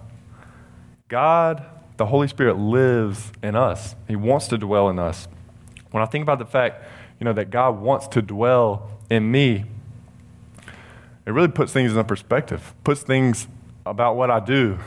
God, 1.09 1.65
the 1.97 2.07
Holy 2.07 2.29
Spirit 2.29 2.59
lives 2.59 3.33
in 3.43 3.57
us. 3.57 3.97
He 4.07 4.17
wants 4.17 4.47
to 4.49 4.59
dwell 4.59 4.89
in 4.91 4.99
us. 4.99 5.29
When 5.91 6.03
I 6.03 6.07
think 6.07 6.23
about 6.23 6.39
the 6.39 6.47
fact, 6.47 6.85
you 7.19 7.25
know, 7.25 7.33
that 7.33 7.51
God 7.51 7.81
wants 7.81 8.07
to 8.09 8.23
dwell 8.23 8.91
in 9.09 9.31
me, 9.31 9.65
it 11.27 11.33
really 11.33 11.49
puts 11.49 11.73
things 11.73 11.97
in 11.97 12.05
perspective. 12.05 12.75
Puts 12.85 13.03
things 13.03 13.49
about 13.87 14.17
what 14.17 14.31
I 14.31 14.41
do 14.41 14.79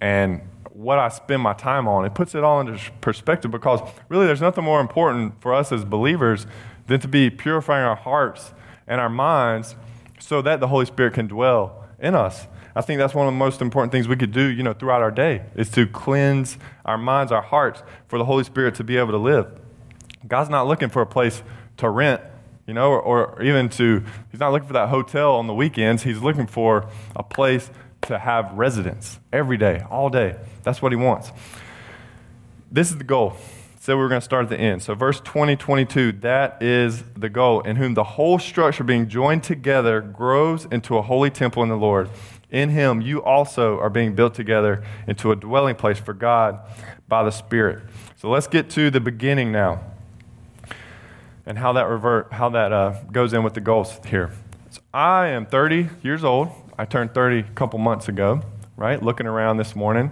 and 0.00 0.40
what 0.74 0.98
I 0.98 1.08
spend 1.08 1.42
my 1.42 1.52
time 1.52 1.86
on. 1.86 2.04
It 2.04 2.14
puts 2.14 2.34
it 2.34 2.42
all 2.42 2.60
into 2.60 2.78
perspective 3.00 3.50
because 3.50 3.80
really 4.08 4.26
there's 4.26 4.40
nothing 4.40 4.64
more 4.64 4.80
important 4.80 5.40
for 5.40 5.52
us 5.52 5.70
as 5.70 5.84
believers 5.84 6.46
than 6.86 6.98
to 7.00 7.08
be 7.08 7.28
purifying 7.30 7.84
our 7.84 7.96
hearts 7.96 8.54
and 8.86 9.00
our 9.00 9.10
minds 9.10 9.76
so 10.18 10.40
that 10.42 10.60
the 10.60 10.68
Holy 10.68 10.86
Spirit 10.86 11.14
can 11.14 11.26
dwell 11.26 11.86
in 11.98 12.14
us. 12.14 12.46
I 12.74 12.80
think 12.80 12.98
that's 12.98 13.14
one 13.14 13.26
of 13.26 13.34
the 13.34 13.38
most 13.38 13.60
important 13.60 13.92
things 13.92 14.08
we 14.08 14.16
could 14.16 14.32
do, 14.32 14.46
you 14.46 14.62
know, 14.62 14.72
throughout 14.72 15.02
our 15.02 15.10
day 15.10 15.44
is 15.54 15.68
to 15.72 15.86
cleanse 15.86 16.56
our 16.86 16.96
minds, 16.96 17.30
our 17.30 17.42
hearts 17.42 17.82
for 18.08 18.18
the 18.18 18.24
Holy 18.24 18.44
Spirit 18.44 18.74
to 18.76 18.84
be 18.84 18.96
able 18.96 19.10
to 19.10 19.18
live. 19.18 19.46
God's 20.26 20.48
not 20.48 20.66
looking 20.66 20.88
for 20.88 21.02
a 21.02 21.06
place 21.06 21.42
to 21.76 21.90
rent, 21.90 22.22
you 22.66 22.72
know, 22.72 22.92
or, 22.92 23.00
or 23.00 23.42
even 23.42 23.68
to, 23.70 24.02
he's 24.30 24.40
not 24.40 24.52
looking 24.52 24.68
for 24.68 24.74
that 24.74 24.88
hotel 24.88 25.34
on 25.34 25.48
the 25.48 25.54
weekends. 25.54 26.04
He's 26.04 26.20
looking 26.20 26.46
for 26.46 26.88
a 27.14 27.22
place 27.22 27.70
to 28.02 28.18
have 28.18 28.52
residence 28.52 29.18
every 29.32 29.56
day, 29.56 29.84
all 29.90 30.10
day. 30.10 30.36
That's 30.62 30.82
what 30.82 30.92
he 30.92 30.96
wants. 30.96 31.32
This 32.70 32.90
is 32.90 32.98
the 32.98 33.04
goal. 33.04 33.36
So 33.80 33.96
we're 33.96 34.08
going 34.08 34.20
to 34.20 34.24
start 34.24 34.44
at 34.44 34.48
the 34.48 34.60
end. 34.60 34.82
So 34.82 34.94
verse 34.94 35.20
20, 35.20 35.56
22, 35.56 36.12
that 36.20 36.62
is 36.62 37.02
the 37.16 37.28
goal, 37.28 37.62
in 37.62 37.76
whom 37.76 37.94
the 37.94 38.04
whole 38.04 38.38
structure 38.38 38.84
being 38.84 39.08
joined 39.08 39.42
together 39.42 40.00
grows 40.00 40.66
into 40.66 40.96
a 40.96 41.02
holy 41.02 41.30
temple 41.30 41.64
in 41.64 41.68
the 41.68 41.76
Lord. 41.76 42.08
In 42.50 42.68
him 42.68 43.00
you 43.00 43.22
also 43.22 43.80
are 43.80 43.90
being 43.90 44.14
built 44.14 44.34
together 44.34 44.84
into 45.08 45.32
a 45.32 45.36
dwelling 45.36 45.74
place 45.74 45.98
for 45.98 46.14
God 46.14 46.60
by 47.08 47.24
the 47.24 47.30
Spirit. 47.30 47.82
So 48.16 48.30
let's 48.30 48.46
get 48.46 48.70
to 48.70 48.90
the 48.90 49.00
beginning 49.00 49.50
now 49.50 49.80
and 51.44 51.58
how 51.58 51.72
that 51.72 51.88
revert, 51.88 52.32
how 52.32 52.50
that 52.50 52.72
uh, 52.72 52.94
goes 53.10 53.32
in 53.32 53.42
with 53.42 53.54
the 53.54 53.60
goals 53.60 53.98
here. 54.06 54.30
So 54.70 54.80
I 54.94 55.26
am 55.26 55.44
30 55.44 55.88
years 56.02 56.22
old. 56.22 56.52
I 56.78 56.86
turned 56.86 57.12
30 57.12 57.40
a 57.40 57.42
couple 57.54 57.78
months 57.78 58.08
ago, 58.08 58.40
right? 58.76 59.02
Looking 59.02 59.26
around 59.26 59.58
this 59.58 59.76
morning. 59.76 60.10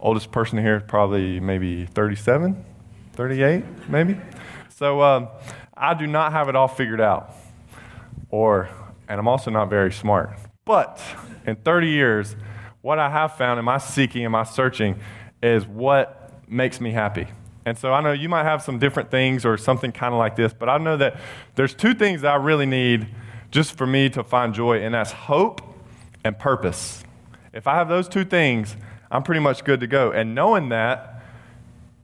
Oldest 0.00 0.32
person 0.32 0.58
here 0.58 0.78
is 0.78 0.82
probably 0.88 1.38
maybe 1.38 1.86
37, 1.86 2.64
38, 3.12 3.64
maybe. 3.88 4.18
So 4.68 5.00
um, 5.00 5.28
I 5.76 5.94
do 5.94 6.08
not 6.08 6.32
have 6.32 6.48
it 6.48 6.56
all 6.56 6.66
figured 6.66 7.00
out. 7.00 7.32
Or, 8.30 8.68
and 9.08 9.20
I'm 9.20 9.28
also 9.28 9.50
not 9.52 9.70
very 9.70 9.92
smart. 9.92 10.36
But 10.64 11.00
in 11.46 11.54
30 11.54 11.88
years, 11.88 12.34
what 12.80 12.98
I 12.98 13.08
have 13.08 13.36
found 13.36 13.60
in 13.60 13.64
my 13.64 13.78
seeking 13.78 14.24
and 14.24 14.32
my 14.32 14.42
searching 14.42 14.98
is 15.40 15.64
what 15.66 16.32
makes 16.48 16.80
me 16.80 16.90
happy. 16.90 17.28
And 17.64 17.78
so 17.78 17.92
I 17.92 18.00
know 18.00 18.10
you 18.10 18.28
might 18.28 18.42
have 18.42 18.60
some 18.60 18.80
different 18.80 19.12
things 19.12 19.44
or 19.44 19.56
something 19.56 19.92
kind 19.92 20.12
of 20.12 20.18
like 20.18 20.34
this, 20.34 20.52
but 20.52 20.68
I 20.68 20.78
know 20.78 20.96
that 20.96 21.20
there's 21.54 21.74
two 21.74 21.94
things 21.94 22.22
that 22.22 22.32
I 22.32 22.36
really 22.36 22.66
need 22.66 23.06
just 23.52 23.76
for 23.76 23.86
me 23.86 24.08
to 24.10 24.24
find 24.24 24.52
joy, 24.52 24.82
and 24.82 24.94
that's 24.94 25.12
hope 25.12 25.71
and 26.24 26.38
purpose. 26.38 27.02
If 27.52 27.66
I 27.66 27.74
have 27.74 27.88
those 27.88 28.08
two 28.08 28.24
things, 28.24 28.76
I'm 29.10 29.22
pretty 29.22 29.40
much 29.40 29.64
good 29.64 29.80
to 29.80 29.86
go. 29.86 30.10
And 30.10 30.34
knowing 30.34 30.70
that, 30.70 31.22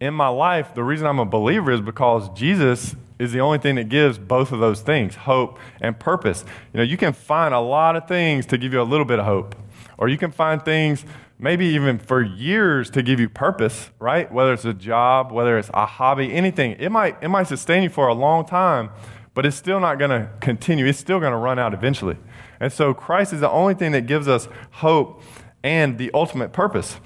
in 0.01 0.15
my 0.15 0.29
life, 0.29 0.75
the 0.75 0.85
reason 0.85 1.07
I'm 1.07 1.19
a 1.19 1.25
believer 1.25 1.73
is 1.73 1.81
because 1.81 2.29
Jesus 2.31 2.95
is 3.19 3.33
the 3.33 3.41
only 3.41 3.59
thing 3.59 3.75
that 3.77 3.89
gives 3.89 4.17
both 4.17 4.53
of 4.53 4.61
those 4.61 4.81
things 4.81 5.17
hope 5.17 5.59
and 5.81 5.99
purpose. 5.99 6.45
You 6.73 6.79
know, 6.79 6.85
you 6.85 6.97
can 6.97 7.13
find 7.13 7.53
a 7.53 7.61
lot 7.61 7.97
of 7.97 8.07
things 8.07 8.47
to 8.47 8.59
give 8.59 8.73
you 8.73 8.81
a 8.81 8.85
little 8.85 9.07
bit 9.07 9.19
of 9.19 9.25
hope, 9.25 9.57
or 9.97 10.09
you 10.09 10.19
can 10.19 10.31
find 10.31 10.65
things 10.65 11.05
maybe 11.39 11.67
even 11.67 11.99
for 11.99 12.21
years 12.23 12.91
to 12.91 13.03
give 13.03 13.21
you 13.21 13.29
purpose, 13.29 13.91
right? 13.99 14.31
Whether 14.31 14.53
it's 14.53 14.65
a 14.65 14.75
job, 14.75 15.33
whether 15.33 15.59
it's 15.59 15.71
a 15.73 15.87
hobby, 15.87 16.33
anything. 16.33 16.73
It 16.79 16.91
might, 16.91 17.17
it 17.23 17.29
might 17.29 17.47
sustain 17.47 17.85
you 17.85 17.89
for 17.89 18.09
a 18.09 18.15
long 18.15 18.45
time, 18.45 18.91
but 19.35 19.47
it's 19.47 19.57
still 19.57 19.79
not 19.81 19.99
going 19.99 20.11
to 20.11 20.31
continue. 20.41 20.87
It's 20.87 20.99
still 20.99 21.21
going 21.21 21.33
to 21.33 21.39
run 21.39 21.59
out 21.59 21.75
eventually. 21.75 22.17
And 22.61 22.73
so 22.73 22.95
Christ 22.95 23.33
is 23.33 23.41
the 23.41 23.51
only 23.51 23.75
thing 23.75 23.93
that 23.93 24.07
gives 24.07 24.29
us 24.29 24.49
hope 24.73 25.23
and 25.63 25.99
the 25.99 26.11
ultimate 26.13 26.53
purpose. 26.53 26.99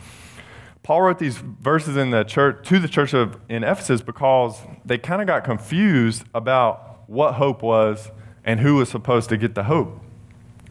Paul 0.82 1.02
wrote 1.02 1.18
these 1.18 1.38
verses 1.38 1.96
in 1.96 2.10
the 2.10 2.24
church 2.24 2.66
to 2.68 2.78
the 2.78 2.88
church 2.88 3.14
of 3.14 3.38
in 3.48 3.62
Ephesus 3.62 4.02
because 4.02 4.58
they 4.84 4.98
kind 4.98 5.20
of 5.20 5.28
got 5.28 5.44
confused 5.44 6.24
about 6.34 7.08
what 7.08 7.34
hope 7.34 7.62
was 7.62 8.10
and 8.44 8.60
who 8.60 8.76
was 8.76 8.88
supposed 8.88 9.28
to 9.28 9.36
get 9.36 9.54
the 9.54 9.64
hope. 9.64 10.00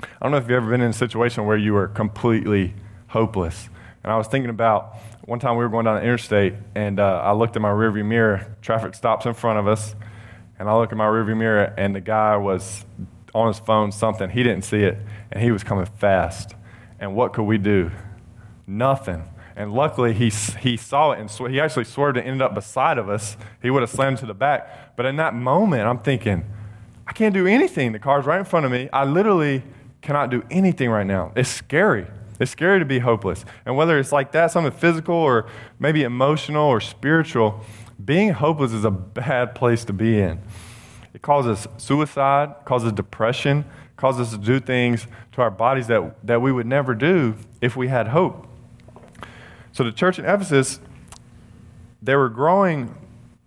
I 0.01 0.07
don't 0.23 0.31
know 0.31 0.37
if 0.37 0.43
you've 0.43 0.51
ever 0.51 0.69
been 0.69 0.81
in 0.81 0.89
a 0.89 0.93
situation 0.93 1.45
where 1.45 1.57
you 1.57 1.73
were 1.73 1.87
completely 1.87 2.73
hopeless. 3.07 3.69
And 4.03 4.11
I 4.11 4.17
was 4.17 4.27
thinking 4.27 4.49
about 4.49 4.95
one 5.25 5.39
time 5.39 5.55
we 5.55 5.63
were 5.63 5.69
going 5.69 5.85
down 5.85 5.95
the 5.95 6.01
interstate, 6.01 6.55
and 6.73 6.99
uh, 6.99 7.21
I 7.23 7.33
looked 7.33 7.55
in 7.55 7.61
my 7.61 7.69
rearview 7.69 8.05
mirror. 8.05 8.55
Traffic 8.61 8.95
stops 8.95 9.25
in 9.25 9.33
front 9.33 9.59
of 9.59 9.67
us, 9.67 9.95
and 10.57 10.67
I 10.67 10.75
look 10.75 10.91
in 10.91 10.97
my 10.97 11.05
rearview 11.05 11.37
mirror, 11.37 11.73
and 11.77 11.95
the 11.95 12.01
guy 12.01 12.35
was 12.35 12.83
on 13.33 13.47
his 13.47 13.59
phone 13.59 13.91
something. 13.91 14.29
He 14.29 14.43
didn't 14.43 14.63
see 14.63 14.83
it, 14.83 14.97
and 15.31 15.43
he 15.43 15.51
was 15.51 15.63
coming 15.63 15.85
fast. 15.85 16.55
And 16.99 17.15
what 17.15 17.33
could 17.33 17.43
we 17.43 17.57
do? 17.57 17.91
Nothing. 18.67 19.23
And 19.55 19.73
luckily, 19.73 20.13
he, 20.13 20.29
he 20.59 20.77
saw 20.77 21.11
it, 21.11 21.19
and 21.19 21.29
sw- 21.29 21.49
he 21.49 21.59
actually 21.59 21.85
swerved 21.85 22.17
and 22.17 22.25
ended 22.25 22.41
up 22.41 22.55
beside 22.55 22.97
of 22.97 23.09
us. 23.09 23.37
He 23.61 23.69
would 23.69 23.81
have 23.81 23.89
slammed 23.89 24.17
to 24.19 24.25
the 24.25 24.33
back. 24.33 24.95
But 24.95 25.05
in 25.05 25.17
that 25.17 25.33
moment, 25.33 25.87
I'm 25.87 25.99
thinking, 25.99 26.45
I 27.07 27.13
can't 27.13 27.33
do 27.33 27.47
anything. 27.47 27.91
The 27.91 27.99
car's 27.99 28.25
right 28.25 28.39
in 28.39 28.45
front 28.45 28.65
of 28.65 28.71
me. 28.71 28.89
I 28.93 29.03
literally 29.03 29.63
cannot 30.01 30.29
do 30.29 30.43
anything 30.49 30.89
right 30.89 31.05
now. 31.05 31.31
It's 31.35 31.49
scary. 31.49 32.07
It's 32.39 32.51
scary 32.51 32.79
to 32.79 32.85
be 32.85 32.99
hopeless. 32.99 33.45
And 33.65 33.75
whether 33.75 33.99
it's 33.99 34.11
like 34.11 34.31
that, 34.31 34.51
something 34.51 34.71
physical 34.71 35.15
or 35.15 35.47
maybe 35.79 36.03
emotional 36.03 36.65
or 36.65 36.81
spiritual, 36.81 37.61
being 38.03 38.31
hopeless 38.31 38.71
is 38.71 38.85
a 38.85 38.91
bad 38.91 39.53
place 39.53 39.85
to 39.85 39.93
be 39.93 40.19
in. 40.19 40.41
It 41.13 41.21
causes 41.21 41.67
suicide, 41.77 42.55
causes 42.65 42.91
depression, 42.93 43.65
causes 43.97 44.33
us 44.33 44.39
to 44.39 44.43
do 44.43 44.59
things 44.59 45.07
to 45.33 45.41
our 45.41 45.51
bodies 45.51 45.87
that, 45.87 46.15
that 46.25 46.41
we 46.41 46.51
would 46.51 46.65
never 46.65 46.95
do 46.95 47.35
if 47.61 47.75
we 47.75 47.87
had 47.87 48.09
hope. 48.09 48.47
So 49.71 49.83
the 49.83 49.91
church 49.91 50.19
in 50.19 50.25
Ephesus, 50.25 50.79
they 52.01 52.15
were 52.15 52.29
growing 52.29 52.95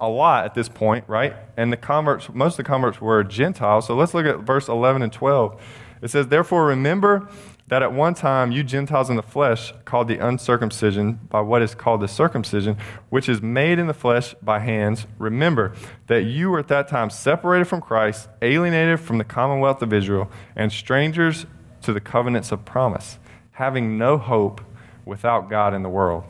a 0.00 0.08
lot 0.08 0.44
at 0.44 0.54
this 0.54 0.68
point, 0.68 1.04
right? 1.08 1.34
And 1.56 1.72
the 1.72 1.76
converts, 1.76 2.28
most 2.32 2.54
of 2.54 2.56
the 2.58 2.64
converts 2.64 3.00
were 3.00 3.24
Gentiles. 3.24 3.86
So 3.86 3.94
let's 3.94 4.14
look 4.14 4.26
at 4.26 4.40
verse 4.40 4.68
11 4.68 5.02
and 5.02 5.12
12. 5.12 5.60
It 6.02 6.10
says, 6.10 6.28
Therefore, 6.28 6.66
remember 6.66 7.28
that 7.68 7.82
at 7.82 7.92
one 7.92 8.14
time 8.14 8.52
you 8.52 8.62
Gentiles 8.62 9.08
in 9.08 9.16
the 9.16 9.22
flesh 9.22 9.72
called 9.84 10.08
the 10.08 10.18
uncircumcision 10.18 11.18
by 11.30 11.40
what 11.40 11.62
is 11.62 11.74
called 11.74 12.02
the 12.02 12.08
circumcision, 12.08 12.76
which 13.08 13.28
is 13.28 13.40
made 13.40 13.78
in 13.78 13.86
the 13.86 13.94
flesh 13.94 14.34
by 14.42 14.58
hands. 14.58 15.06
Remember 15.18 15.74
that 16.06 16.24
you 16.24 16.50
were 16.50 16.58
at 16.58 16.68
that 16.68 16.88
time 16.88 17.08
separated 17.08 17.64
from 17.64 17.80
Christ, 17.80 18.28
alienated 18.42 19.00
from 19.00 19.18
the 19.18 19.24
commonwealth 19.24 19.80
of 19.80 19.92
Israel, 19.92 20.30
and 20.54 20.70
strangers 20.70 21.46
to 21.82 21.92
the 21.92 22.00
covenants 22.00 22.52
of 22.52 22.64
promise, 22.64 23.18
having 23.52 23.96
no 23.96 24.18
hope 24.18 24.60
without 25.06 25.48
God 25.48 25.72
in 25.72 25.82
the 25.82 25.88
world. 25.88 26.24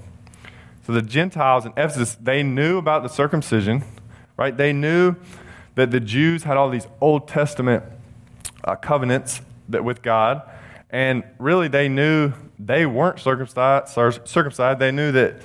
So 0.86 0.92
the 0.92 1.02
Gentiles 1.02 1.64
in 1.64 1.72
Ephesus, 1.72 2.14
they 2.14 2.42
knew 2.42 2.78
about 2.78 3.02
the 3.02 3.08
circumcision, 3.08 3.82
right? 4.36 4.56
They 4.56 4.72
knew 4.72 5.16
that 5.74 5.90
the 5.90 6.00
Jews 6.00 6.44
had 6.44 6.56
all 6.56 6.70
these 6.70 6.86
Old 7.00 7.26
Testament 7.26 7.82
uh, 8.62 8.76
covenants 8.76 9.40
that 9.68 9.84
with 9.84 10.02
God 10.02 10.42
and 10.94 11.24
really, 11.40 11.66
they 11.66 11.88
knew 11.88 12.32
they 12.56 12.86
weren't 12.86 13.18
circumcised, 13.18 13.88
circumcised. 14.28 14.78
They 14.78 14.92
knew 14.92 15.10
that 15.10 15.40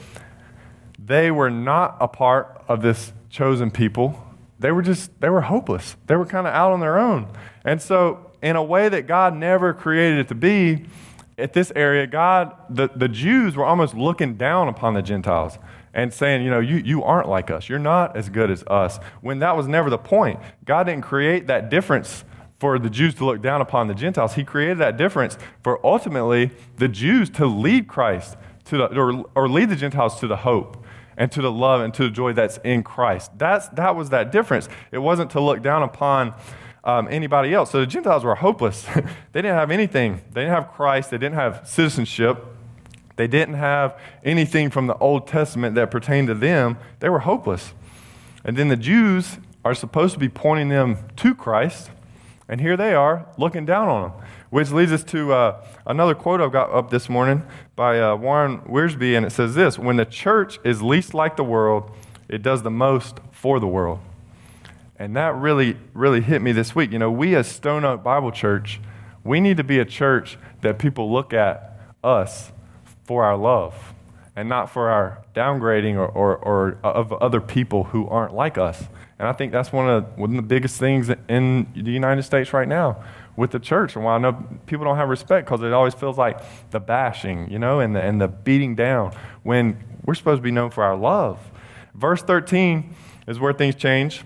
they 1.04 1.32
were 1.32 1.50
not 1.50 1.98
a 2.00 2.08
part 2.08 2.64
of 2.68 2.84
this 2.84 3.14
chosen 3.32 3.72
people. 3.72 4.28
They 4.60 4.72
were 4.72 4.84
just, 4.84 5.20
they 5.22 5.30
were 5.32 5.42
hopeless. 5.42 5.96
They 6.06 6.16
were 6.16 6.28
kind 6.28 6.46
of 6.46 6.54
out 6.54 6.72
on 6.72 6.82
their 6.82 7.00
own. 7.00 7.34
And 7.66 7.82
so, 7.82 8.30
in 8.44 8.58
a 8.58 8.64
way 8.64 8.90
that 8.90 9.08
God 9.08 9.36
never 9.36 9.74
created 9.74 10.20
it 10.20 10.28
to 10.28 10.36
be, 10.36 10.86
at 11.36 11.54
this 11.54 11.72
area, 11.76 12.06
God, 12.06 12.56
the, 12.70 12.92
the 12.96 13.08
Jews 13.08 13.56
were 13.56 13.66
almost 13.66 13.96
looking 13.96 14.36
down 14.36 14.68
upon 14.68 14.94
the 14.94 15.02
Gentiles 15.02 15.58
and 15.96 16.14
saying, 16.14 16.44
you 16.44 16.52
know, 16.52 16.60
you, 16.60 16.76
you 16.76 17.04
aren't 17.04 17.28
like 17.28 17.50
us. 17.50 17.68
You're 17.68 17.80
not 17.80 18.16
as 18.16 18.30
good 18.30 18.52
as 18.52 18.64
us. 18.68 19.00
When 19.22 19.40
that 19.40 19.58
was 19.58 19.68
never 19.68 19.90
the 19.90 19.98
point. 19.98 20.40
God 20.64 20.84
didn't 20.84 21.06
create 21.06 21.48
that 21.48 21.72
difference 21.72 22.24
for 22.60 22.78
the 22.78 22.90
Jews 22.90 23.16
to 23.16 23.26
look 23.26 23.42
down 23.42 23.62
upon 23.62 23.88
the 23.88 23.96
Gentiles. 23.96 24.34
He 24.34 24.44
created 24.44 24.78
that 24.80 24.98
difference 24.98 25.38
for 25.64 25.84
ultimately 25.86 26.52
the 26.78 26.88
Jews 26.88 27.30
to 27.32 27.46
lead 27.46 27.88
Christ 27.88 28.38
to 28.66 28.78
the, 28.78 29.00
or, 29.00 29.26
or 29.34 29.50
lead 29.50 29.70
the 29.70 29.76
Gentiles 29.76 30.20
to 30.20 30.28
the 30.28 30.38
hope 30.38 30.86
and 31.18 31.32
to 31.32 31.42
the 31.42 31.52
love 31.52 31.82
and 31.82 31.94
to 31.94 32.04
the 32.04 32.10
joy 32.10 32.34
that's 32.34 32.58
in 32.64 32.84
Christ. 32.84 33.38
That's, 33.38 33.68
that 33.70 33.96
was 33.96 34.10
that 34.10 34.32
difference. 34.32 34.70
It 34.92 35.00
wasn't 35.00 35.32
to 35.32 35.40
look 35.40 35.62
down 35.62 35.84
upon 35.84 36.34
um, 36.84 37.08
anybody 37.10 37.54
else. 37.54 37.72
So 37.72 37.80
the 37.80 37.88
Gentiles 37.88 38.24
were 38.24 38.36
hopeless. 38.36 38.84
they 39.32 39.42
didn't 39.42 39.58
have 39.58 39.72
anything. 39.72 40.22
They 40.34 40.42
didn't 40.42 40.56
have 40.56 40.72
Christ. 40.72 41.12
They 41.12 41.18
didn't 41.18 41.36
have 41.36 41.68
citizenship. 41.68 42.46
They 43.16 43.28
didn't 43.28 43.56
have 43.56 44.00
anything 44.24 44.70
from 44.70 44.88
the 44.88 44.96
Old 44.98 45.28
Testament 45.28 45.76
that 45.76 45.92
pertained 45.92 46.28
to 46.28 46.34
them. 46.34 46.78
They 47.00 47.10
were 47.10 47.20
hopeless. 47.20 47.74
And 48.46 48.58
then 48.58 48.70
the 48.70 48.78
Jews 48.78 49.40
are 49.66 49.76
supposed 49.76 50.14
to 50.14 50.20
be 50.20 50.30
pointing 50.30 50.70
them 50.70 50.98
to 51.18 51.36
Christ 51.36 51.92
and 52.50 52.60
here 52.60 52.76
they 52.76 52.96
are 52.96 53.28
looking 53.38 53.64
down 53.64 53.88
on 53.88 54.10
them, 54.10 54.22
which 54.50 54.72
leads 54.72 54.92
us 54.92 55.04
to 55.04 55.32
uh, 55.32 55.64
another 55.86 56.16
quote 56.16 56.42
I've 56.42 56.52
got 56.52 56.72
up 56.72 56.90
this 56.90 57.08
morning 57.08 57.44
by 57.76 58.02
uh, 58.02 58.16
Warren 58.16 58.60
Wiersbe, 58.62 59.16
and 59.16 59.24
it 59.24 59.30
says 59.30 59.54
this 59.54 59.78
When 59.78 59.98
the 59.98 60.06
church 60.06 60.60
is 60.64 60.82
least 60.82 61.14
like 61.14 61.38
the 61.38 61.44
world, 61.44 61.92
it 62.28 62.42
does 62.42 62.64
the 62.64 62.72
most 62.72 63.20
for 63.32 63.60
the 63.60 63.68
world. 63.68 64.00
And 64.98 65.16
that 65.16 65.36
really, 65.36 65.78
really 65.94 66.22
hit 66.22 66.42
me 66.42 66.52
this 66.52 66.76
week. 66.76 66.92
You 66.92 67.00
know, 67.00 67.12
we 67.12 67.36
as 67.36 67.48
Stone 67.48 67.86
Oak 67.86 68.04
Bible 68.04 68.32
Church, 68.32 68.82
we 69.24 69.40
need 69.40 69.58
to 69.58 69.64
be 69.64 69.80
a 69.80 69.86
church 69.86 70.38
that 70.62 70.80
people 70.80 71.12
look 71.14 71.34
at 71.34 71.80
us 72.04 72.52
for 73.06 73.24
our 73.24 73.38
love 73.38 73.94
and 74.36 74.50
not 74.50 74.70
for 74.70 74.90
our 74.90 75.24
downgrading 75.36 75.96
or, 75.96 76.08
or, 76.08 76.38
or 76.38 76.78
of 76.84 77.14
other 77.14 77.40
people 77.40 77.86
who 77.86 78.08
aren't 78.08 78.34
like 78.34 78.58
us. 78.58 78.86
And 79.20 79.28
I 79.28 79.34
think 79.34 79.52
that's 79.52 79.74
one 79.74 79.90
of, 79.90 80.18
one 80.18 80.30
of 80.30 80.36
the 80.38 80.42
biggest 80.42 80.80
things 80.80 81.10
in 81.28 81.68
the 81.76 81.92
United 81.92 82.24
States 82.24 82.54
right 82.54 82.68
now 82.68 83.04
with 83.36 83.52
the 83.52 83.60
church. 83.60 83.96
And 83.96 84.06
why 84.06 84.16
I 84.16 84.18
know 84.18 84.34
people 84.66 84.86
don't 84.86 84.96
have 84.96 85.10
respect 85.10 85.46
because 85.46 85.62
it 85.62 85.74
always 85.74 85.94
feels 85.94 86.18
like 86.18 86.40
the 86.72 86.80
bashing, 86.80 87.52
you 87.52 87.60
know, 87.60 87.82
and 87.82 87.94
the, 87.96 88.02
and 88.02 88.22
the 88.22 88.30
beating 88.30 88.76
down 88.76 89.14
when 89.44 89.78
we're 90.06 90.16
supposed 90.16 90.40
to 90.40 90.44
be 90.44 90.52
known 90.52 90.72
for 90.72 90.86
our 90.86 90.96
love. 90.96 91.38
Verse 91.94 92.22
13 92.22 92.96
is 93.28 93.40
where 93.40 93.52
things 93.52 93.76
change. 93.76 94.24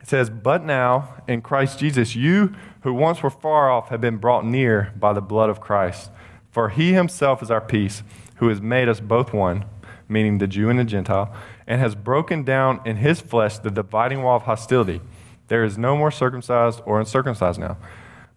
It 0.00 0.08
says, 0.08 0.30
But 0.30 0.64
now 0.64 1.22
in 1.26 1.42
Christ 1.42 1.80
Jesus, 1.80 2.14
you 2.14 2.54
who 2.82 2.94
once 2.94 3.20
were 3.20 3.30
far 3.30 3.68
off 3.68 3.88
have 3.88 4.00
been 4.00 4.18
brought 4.18 4.44
near 4.44 4.92
by 4.96 5.12
the 5.12 5.22
blood 5.22 5.50
of 5.50 5.60
Christ. 5.60 6.10
For 6.52 6.68
he 6.68 6.92
himself 6.92 7.42
is 7.42 7.50
our 7.50 7.60
peace, 7.60 8.04
who 8.36 8.48
has 8.48 8.60
made 8.60 8.88
us 8.88 9.00
both 9.00 9.32
one, 9.32 9.64
meaning 10.08 10.38
the 10.38 10.46
Jew 10.46 10.70
and 10.70 10.78
the 10.78 10.84
Gentile 10.84 11.34
and 11.66 11.80
has 11.80 11.94
broken 11.94 12.42
down 12.42 12.80
in 12.84 12.96
his 12.96 13.20
flesh 13.20 13.58
the 13.58 13.70
dividing 13.70 14.22
wall 14.22 14.36
of 14.36 14.42
hostility. 14.42 15.00
There 15.48 15.64
is 15.64 15.76
no 15.76 15.96
more 15.96 16.10
circumcised 16.10 16.80
or 16.86 16.98
uncircumcised 16.98 17.58
now. 17.58 17.76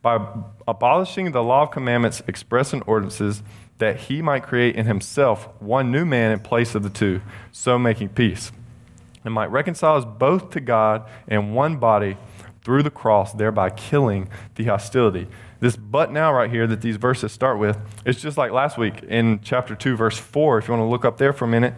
By 0.01 0.25
abolishing 0.67 1.31
the 1.31 1.43
law 1.43 1.63
of 1.63 1.71
commandments 1.71 2.21
expressed 2.27 2.73
in 2.73 2.81
ordinances, 2.83 3.43
that 3.77 3.97
he 4.01 4.21
might 4.21 4.43
create 4.43 4.75
in 4.75 4.85
himself 4.85 5.49
one 5.59 5.91
new 5.91 6.05
man 6.05 6.31
in 6.31 6.39
place 6.39 6.75
of 6.75 6.83
the 6.83 6.89
two, 6.89 7.21
so 7.51 7.77
making 7.77 8.09
peace, 8.09 8.51
and 9.23 9.33
might 9.33 9.51
reconcile 9.51 9.97
us 9.97 10.05
both 10.05 10.49
to 10.51 10.59
God 10.59 11.07
in 11.27 11.53
one 11.53 11.77
body 11.77 12.17
through 12.63 12.83
the 12.83 12.89
cross, 12.89 13.33
thereby 13.33 13.69
killing 13.69 14.29
the 14.55 14.65
hostility. 14.65 15.27
This 15.59 15.75
but 15.75 16.11
now, 16.11 16.33
right 16.33 16.49
here, 16.49 16.67
that 16.67 16.81
these 16.81 16.97
verses 16.97 17.31
start 17.31 17.57
with, 17.59 17.77
it's 18.05 18.21
just 18.21 18.37
like 18.37 18.51
last 18.51 18.77
week 18.77 19.03
in 19.03 19.39
chapter 19.41 19.75
2, 19.75 19.95
verse 19.95 20.17
4. 20.17 20.59
If 20.59 20.67
you 20.67 20.73
want 20.73 20.81
to 20.81 20.89
look 20.91 21.05
up 21.05 21.17
there 21.17 21.33
for 21.33 21.45
a 21.45 21.47
minute, 21.47 21.73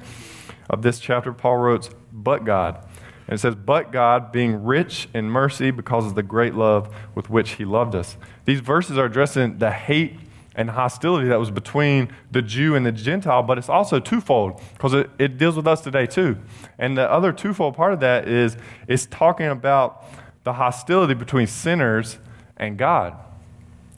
of 0.69 0.81
this 0.81 0.99
chapter, 0.99 1.33
Paul 1.33 1.57
wrote, 1.57 1.89
But 2.11 2.45
God. 2.45 2.85
And 3.27 3.35
it 3.35 3.39
says, 3.39 3.55
But 3.55 3.91
God, 3.91 4.31
being 4.31 4.63
rich 4.63 5.07
in 5.13 5.29
mercy 5.29 5.71
because 5.71 6.05
of 6.05 6.15
the 6.15 6.23
great 6.23 6.55
love 6.55 6.93
with 7.15 7.29
which 7.29 7.51
he 7.51 7.65
loved 7.65 7.95
us. 7.95 8.17
These 8.45 8.59
verses 8.59 8.97
are 8.97 9.05
addressing 9.05 9.57
the 9.57 9.71
hate 9.71 10.15
and 10.55 10.71
hostility 10.71 11.27
that 11.29 11.39
was 11.39 11.51
between 11.51 12.11
the 12.31 12.41
Jew 12.41 12.75
and 12.75 12.85
the 12.85 12.91
Gentile, 12.91 13.43
but 13.43 13.57
it's 13.57 13.69
also 13.69 13.99
twofold 13.99 14.61
because 14.73 14.93
it, 14.93 15.09
it 15.17 15.37
deals 15.37 15.55
with 15.55 15.67
us 15.67 15.81
today 15.81 16.05
too. 16.05 16.37
And 16.77 16.97
the 16.97 17.09
other 17.09 17.31
twofold 17.31 17.75
part 17.75 17.93
of 17.93 17.99
that 18.01 18.27
is 18.27 18.57
it's 18.87 19.05
talking 19.05 19.47
about 19.47 20.03
the 20.43 20.53
hostility 20.53 21.13
between 21.13 21.47
sinners 21.47 22.17
and 22.57 22.77
God. 22.77 23.15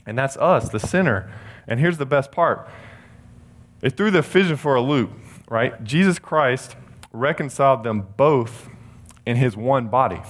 And 0.06 0.18
that's 0.18 0.38
us, 0.38 0.70
the 0.70 0.80
sinner. 0.80 1.32
And 1.68 1.80
here's 1.80 1.98
the 1.98 2.06
best 2.06 2.32
part 2.32 2.70
it 3.82 3.98
threw 3.98 4.12
the 4.12 4.22
vision 4.22 4.58
for 4.58 4.76
a 4.76 4.82
loop 4.82 5.12
right? 5.52 5.84
Jesus 5.84 6.18
Christ 6.18 6.78
reconciled 7.12 7.84
them 7.84 8.08
both 8.16 8.70
in 9.26 9.36
his 9.36 9.56
one 9.58 9.90
body. 9.90 10.22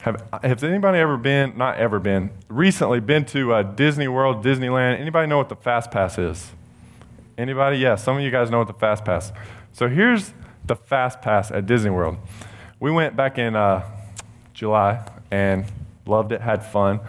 Have, 0.00 0.22
has 0.42 0.64
anybody 0.64 0.98
ever 0.98 1.16
been, 1.16 1.56
not 1.56 1.78
ever 1.78 2.00
been, 2.00 2.30
recently 2.48 2.98
been 2.98 3.24
to 3.26 3.54
uh, 3.54 3.62
Disney 3.62 4.08
World, 4.08 4.44
Disneyland? 4.44 5.00
Anybody 5.00 5.28
know 5.28 5.38
what 5.38 5.48
the 5.48 5.56
Fast 5.56 5.92
Pass 5.92 6.18
is? 6.18 6.50
Anybody? 7.38 7.78
Yeah, 7.78 7.94
some 7.94 8.16
of 8.16 8.22
you 8.22 8.30
guys 8.30 8.50
know 8.50 8.58
what 8.58 8.66
the 8.66 8.72
Fast 8.74 9.04
Pass. 9.04 9.32
So 9.72 9.88
here's 9.88 10.34
the 10.64 10.74
Fast 10.74 11.22
Pass 11.22 11.52
at 11.52 11.66
Disney 11.66 11.90
World. 11.90 12.16
We 12.80 12.90
went 12.90 13.16
back 13.16 13.38
in 13.38 13.54
uh, 13.54 13.88
July 14.52 15.06
and 15.30 15.64
loved 16.06 16.32
it, 16.32 16.40
had 16.40 16.64
fun. 16.64 17.00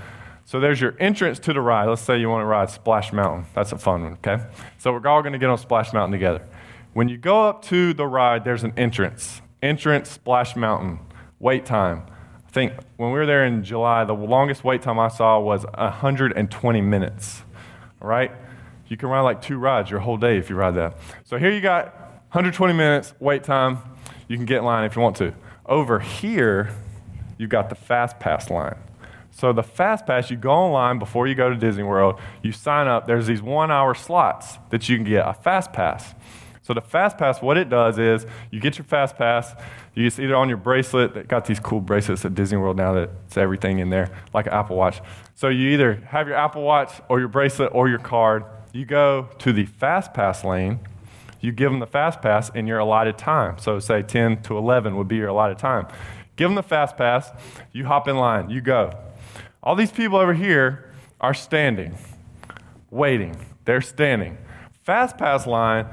So 0.45 0.59
there's 0.59 0.79
your 0.79 0.95
entrance 0.99 1.39
to 1.39 1.53
the 1.53 1.61
ride. 1.61 1.89
Let's 1.89 2.03
say 2.03 2.19
you 2.19 2.29
want 2.29 2.43
to 2.43 2.45
ride 2.45 2.69
Splash 2.69 3.11
Mountain. 3.11 3.47
That's 3.55 3.71
a 3.71 3.77
fun 3.77 4.03
one, 4.03 4.13
okay? 4.13 4.43
So 4.77 4.93
we're 4.93 5.07
all 5.07 5.21
going 5.21 5.33
to 5.33 5.39
get 5.39 5.49
on 5.49 5.57
Splash 5.57 5.91
Mountain 5.91 6.11
together. 6.11 6.45
When 6.97 7.09
you 7.09 7.17
go 7.17 7.47
up 7.47 7.61
to 7.65 7.93
the 7.93 8.07
ride, 8.07 8.43
there's 8.43 8.63
an 8.63 8.73
entrance. 8.75 9.43
Entrance, 9.61 10.09
Splash 10.09 10.55
Mountain. 10.55 10.97
Wait 11.37 11.63
time. 11.63 12.01
I 12.43 12.49
think 12.49 12.73
when 12.95 13.11
we 13.11 13.19
were 13.19 13.27
there 13.27 13.45
in 13.45 13.63
July, 13.63 14.03
the 14.03 14.15
longest 14.15 14.63
wait 14.63 14.81
time 14.81 14.97
I 14.97 15.09
saw 15.09 15.39
was 15.39 15.63
120 15.75 16.81
minutes. 16.81 17.43
All 18.01 18.07
right? 18.07 18.31
You 18.87 18.97
can 18.97 19.09
ride 19.09 19.21
like 19.21 19.43
two 19.43 19.59
rides 19.59 19.91
your 19.91 19.99
whole 19.99 20.17
day 20.17 20.39
if 20.39 20.49
you 20.49 20.55
ride 20.55 20.71
that. 20.71 20.97
So 21.23 21.37
here 21.37 21.51
you 21.51 21.61
got 21.61 21.93
120 22.31 22.73
minutes 22.73 23.13
wait 23.19 23.43
time. 23.43 23.77
You 24.27 24.35
can 24.35 24.47
get 24.47 24.57
in 24.57 24.65
line 24.65 24.83
if 24.83 24.95
you 24.95 25.03
want 25.03 25.17
to. 25.17 25.35
Over 25.67 25.99
here, 25.99 26.71
you've 27.37 27.51
got 27.51 27.69
the 27.69 27.75
fast 27.75 28.19
pass 28.19 28.49
line. 28.49 28.79
So 29.29 29.53
the 29.53 29.61
fast 29.61 30.07
pass, 30.07 30.31
you 30.31 30.37
go 30.37 30.49
online 30.49 30.97
before 30.97 31.27
you 31.27 31.35
go 31.35 31.47
to 31.47 31.55
Disney 31.55 31.83
World, 31.83 32.19
you 32.41 32.51
sign 32.51 32.87
up, 32.87 33.05
there's 33.05 33.27
these 33.27 33.43
one 33.43 33.69
hour 33.69 33.93
slots 33.93 34.57
that 34.71 34.89
you 34.89 34.97
can 34.97 35.05
get 35.05 35.27
a 35.27 35.35
fast 35.35 35.71
pass. 35.71 36.15
So 36.67 36.73
the 36.73 36.81
fast 36.81 37.17
pass, 37.17 37.41
what 37.41 37.55
it 37.55 37.69
does 37.69 37.97
is 37.97 38.25
you 38.51 38.59
get 38.59 38.77
your 38.77 38.83
fast 38.83 39.15
pass, 39.15 39.55
you 39.95 40.03
just 40.03 40.19
either 40.19 40.35
on 40.35 40.49
your 40.49 40.57
bracelet, 40.57 41.13
they 41.13 41.23
got 41.23 41.45
these 41.45 41.61
cool 41.61 41.79
bracelets 41.79 42.25
at 42.25 42.35
Disney 42.35 42.57
World 42.57 42.75
now 42.75 42.91
that 42.91 43.09
it's 43.25 43.37
everything 43.37 43.79
in 43.79 43.89
there, 43.89 44.11
like 44.33 44.47
an 44.47 44.51
Apple 44.51 44.75
Watch. 44.75 44.99
So 45.33 45.47
you 45.47 45.69
either 45.69 46.03
have 46.09 46.27
your 46.27 46.35
Apple 46.35 46.63
Watch 46.63 46.91
or 47.07 47.19
your 47.19 47.29
bracelet 47.29 47.69
or 47.73 47.87
your 47.87 47.99
card. 47.99 48.43
You 48.73 48.83
go 48.83 49.29
to 49.39 49.53
the 49.53 49.65
fast 49.65 50.13
pass 50.13 50.43
lane, 50.43 50.81
you 51.39 51.53
give 51.53 51.71
them 51.71 51.79
the 51.79 51.87
fast 51.87 52.21
pass 52.21 52.49
in 52.49 52.67
your 52.67 52.79
allotted 52.79 53.17
time. 53.17 53.59
So 53.59 53.79
say 53.79 54.01
10 54.01 54.41
to 54.41 54.57
11 54.57 54.97
would 54.97 55.07
be 55.07 55.15
your 55.15 55.29
allotted 55.29 55.57
time. 55.57 55.87
Give 56.35 56.49
them 56.49 56.55
the 56.55 56.63
fast 56.63 56.97
pass, 56.97 57.31
you 57.71 57.85
hop 57.85 58.09
in 58.09 58.17
line, 58.17 58.49
you 58.49 58.59
go. 58.59 58.91
All 59.63 59.77
these 59.77 59.91
people 59.91 60.17
over 60.17 60.33
here 60.33 60.91
are 61.21 61.33
standing, 61.33 61.97
waiting. 62.91 63.37
They're 63.63 63.79
standing. 63.79 64.37
Fast 64.83 65.17
pass 65.17 65.47
line, 65.47 65.85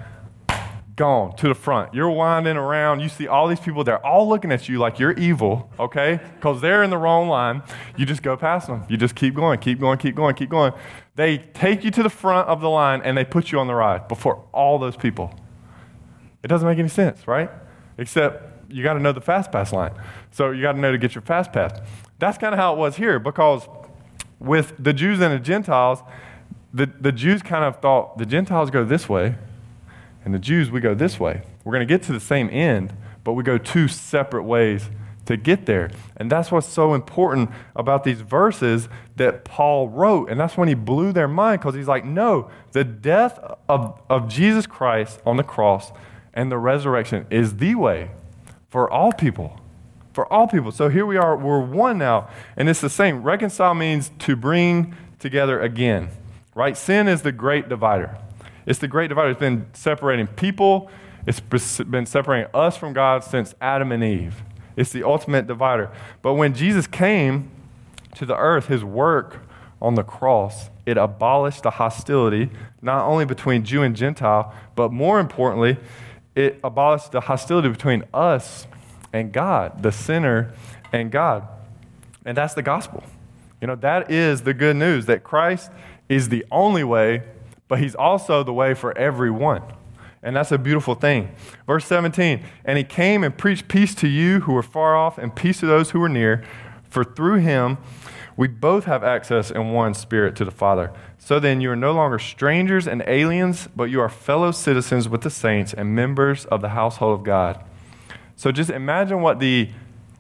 gone 0.97 1.35
to 1.37 1.49
the 1.49 1.55
front. 1.55 1.95
You're 1.95 2.11
winding 2.11 2.57
around. 2.57 3.01
You 3.01 3.09
see 3.09 3.27
all 3.27 3.49
these 3.49 3.61
people, 3.61 3.85
they're 3.85 4.05
all 4.05 4.29
looking 4.29 4.53
at 4.53 4.69
you 4.69 4.79
like 4.79 4.99
you're 4.99 5.13
evil, 5.13 5.71
okay? 5.79 6.21
Because 6.37 6.61
they're 6.61 6.83
in 6.83 6.91
the 6.91 6.99
wrong 6.99 7.29
line. 7.29 7.63
You 7.97 8.07
just 8.07 8.23
go 8.23 8.37
past 8.37 8.67
them. 8.67 8.85
You 8.89 8.97
just 8.97 9.15
keep 9.15 9.35
going, 9.35 9.59
keep 9.61 9.81
going, 9.81 9.99
keep 9.99 10.15
going, 10.15 10.35
keep 10.35 10.51
going. 10.51 10.73
They 11.17 11.39
take 11.39 11.85
you 11.85 11.91
to 11.93 12.03
the 12.03 12.11
front 12.11 12.49
of 12.49 12.61
the 12.61 12.69
line 12.69 13.03
and 13.03 13.17
they 13.17 13.25
put 13.25 13.51
you 13.51 13.59
on 13.59 13.67
the 13.67 13.75
ride 13.75 14.09
before 14.09 14.45
all 14.53 14.79
those 14.79 14.97
people. 14.97 15.35
It 16.43 16.49
doesn't 16.49 16.69
make 16.69 16.79
any 16.79 16.89
sense, 16.89 17.27
right? 17.27 17.51
Except 17.99 18.73
you 18.73 18.83
got 18.83 18.95
to 18.95 19.01
know 19.01 19.13
the 19.13 19.21
fast 19.21 19.51
pass 19.51 19.73
line. 19.73 19.93
So 20.31 20.51
you 20.51 20.63
got 20.63 20.73
to 20.73 20.79
know 20.79 20.93
to 20.93 20.99
get 20.99 21.15
your 21.15 21.23
fast 21.23 21.53
pass. 21.53 21.79
That's 22.19 22.39
kind 22.39 22.55
of 22.55 22.59
how 22.59 22.75
it 22.75 22.79
was 22.79 22.97
here 22.97 23.19
because 23.19 23.69
with 24.39 24.75
the 24.79 24.93
Jews 24.93 25.21
and 25.21 25.33
the 25.33 25.39
Gentiles, 25.39 26.01
the, 26.73 26.87
the 26.87 27.13
Jews 27.13 27.43
kind 27.43 27.65
of 27.65 27.81
thought 27.81 28.19
the 28.19 28.27
Gentiles 28.27 28.71
go 28.71 28.85
this 28.85 29.09
way, 29.09 29.37
and 30.25 30.33
the 30.33 30.39
Jews, 30.39 30.71
we 30.71 30.81
go 30.81 30.95
this 30.95 31.21
way. 31.21 31.43
We're 31.65 31.73
going 31.73 31.87
to 31.87 31.93
get 31.93 32.03
to 32.05 32.13
the 32.13 32.21
same 32.21 32.49
end, 32.51 32.95
but 33.25 33.33
we 33.35 33.43
go 33.43 33.59
two 33.59 33.89
separate 33.89 34.45
ways 34.45 34.89
to 35.27 35.37
get 35.37 35.67
there. 35.67 35.91
And 36.17 36.31
that's 36.31 36.51
what's 36.51 36.67
so 36.67 36.95
important 36.95 37.51
about 37.75 38.05
these 38.05 38.21
verses 38.21 38.89
that 39.17 39.45
Paul 39.45 39.89
wrote. 39.89 40.31
And 40.31 40.39
that's 40.39 40.57
when 40.57 40.69
he 40.69 40.75
blew 40.75 41.13
their 41.13 41.29
mind 41.29 41.61
because 41.61 41.75
he's 41.75 41.89
like, 41.89 42.05
no, 42.05 42.51
the 42.73 42.85
death 42.85 43.39
of, 43.69 44.01
of 44.11 44.29
Jesus 44.29 44.67
Christ 44.67 45.21
on 45.25 45.37
the 45.37 45.43
cross 45.43 45.93
and 46.33 46.51
the 46.51 46.59
resurrection 46.59 47.27
is 47.31 47.57
the 47.57 47.75
way 47.75 48.11
for 48.69 48.91
all 48.91 49.13
people. 49.13 49.61
For 50.13 50.31
all 50.33 50.47
people. 50.47 50.71
So 50.73 50.89
here 50.89 51.07
we 51.07 51.17
are, 51.17 51.37
we're 51.37 51.61
one 51.61 51.99
now. 51.99 52.29
And 52.57 52.69
it's 52.69 52.81
the 52.81 52.91
same. 52.91 53.23
Reconcile 53.23 53.75
means 53.75 54.11
to 54.21 54.37
bring 54.37 54.95
together 55.19 55.61
again, 55.61 56.09
right? 56.55 56.77
Sin 56.77 57.09
is 57.09 57.23
the 57.23 57.33
great 57.33 57.69
divider. 57.69 58.17
It's 58.67 58.79
the 58.79 58.89
great 58.89 59.09
divider. 59.09 59.31
It's 59.31 59.41
been 59.41 59.67
separating 59.73 60.27
people, 60.27 60.91
it's 61.27 61.41
been 61.41 62.07
separating 62.07 62.51
us 62.55 62.77
from 62.77 62.93
God 62.93 63.25
since 63.25 63.55
Adam 63.61 63.93
and 63.93 64.05
Eve. 64.05 64.43
It's 64.77 64.93
the 64.93 65.03
ultimate 65.05 65.47
divider. 65.47 65.91
But 66.23 66.35
when 66.35 66.55
Jesus 66.55 66.87
came 66.87 67.51
to 68.15 68.27
the 68.27 68.37
earth, 68.37 68.67
his 68.67 68.85
work 68.85 69.47
on 69.81 69.95
the 69.95 70.03
cross, 70.03 70.71
it 70.87 70.97
abolished 70.97 71.63
the 71.63 71.71
hostility, 71.71 72.51
not 72.83 73.07
only 73.07 73.25
between 73.25 73.65
Jew 73.65 73.83
and 73.83 73.95
Gentile, 73.95 74.53
but 74.75 74.93
more 74.93 75.21
importantly, 75.21 75.79
it 76.35 76.59
abolished 76.65 77.13
the 77.13 77.21
hostility 77.21 77.69
between 77.69 78.05
us 78.13 78.67
and 79.13 79.33
God, 79.33 79.83
the 79.83 79.93
sinner 79.93 80.53
and 80.93 81.11
God. 81.11 81.47
And 82.25 82.37
that's 82.37 82.55
the 82.55 82.63
gospel. 82.63 83.05
You 83.61 83.69
know, 83.69 83.77
that 83.77 84.11
is 84.11 84.43
the 84.43 84.53
good 84.53 84.77
news 84.77 85.07
that 85.07 85.23
Christ 85.23 85.71
is 86.09 86.29
the 86.29 86.45
only 86.51 86.85
way 86.85 87.23
but 87.69 87.79
he's 87.79 87.95
also 87.95 88.43
the 88.43 88.53
way 88.53 88.75
for 88.75 88.97
everyone. 88.97 89.63
And 90.23 90.35
that's 90.37 90.53
a 90.53 90.59
beautiful 90.59 90.95
thing. 90.95 91.31
Verse 91.67 91.85
17, 91.87 92.43
and 92.65 92.79
he 92.79 92.85
came 92.85 93.23
and 93.23 93.37
preached 93.37 93.69
peace 93.69 93.95
to 93.97 94.09
you 94.09 94.41
who 94.41 94.53
were 94.53 94.63
far 94.63 94.97
off 94.97 95.19
and 95.19 95.35
peace 95.35 95.61
to 95.61 95.67
those 95.67 95.91
who 95.91 96.01
were 96.01 96.09
near, 96.09 96.43
for 96.89 97.05
through 97.05 97.41
him 97.41 97.79
we 98.37 98.49
both 98.49 98.85
have 98.85 99.05
access 99.05 99.51
in 99.51 99.71
one 99.71 99.95
spirit 99.95 100.35
to 100.37 100.45
the 100.45 100.51
Father. 100.51 100.93
So 101.19 101.39
then 101.39 101.61
you 101.61 101.71
are 101.71 101.77
no 101.77 101.93
longer 101.93 102.19
strangers 102.19 102.87
and 102.87 103.03
aliens, 103.07 103.69
but 103.77 103.85
you 103.85 104.01
are 104.01 104.09
fellow 104.09 104.51
citizens 104.51 105.09
with 105.09 105.21
the 105.21 105.31
saints 105.31 105.73
and 105.73 105.95
members 105.95 106.45
of 106.47 106.61
the 106.61 106.71
household 106.71 107.19
of 107.19 107.25
God. 107.25 107.63
So 108.37 108.51
just 108.51 108.71
imagine 108.71 109.21
what 109.21 109.39
the 109.39 109.71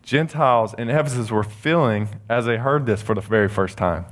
Gentiles 0.02 0.74
in 0.78 0.90
Ephesus 0.90 1.30
were 1.30 1.42
feeling 1.42 2.08
as 2.28 2.44
they 2.44 2.58
heard 2.58 2.86
this 2.86 3.02
for 3.02 3.14
the 3.14 3.20
very 3.20 3.48
first 3.48 3.76
time. 3.76 4.04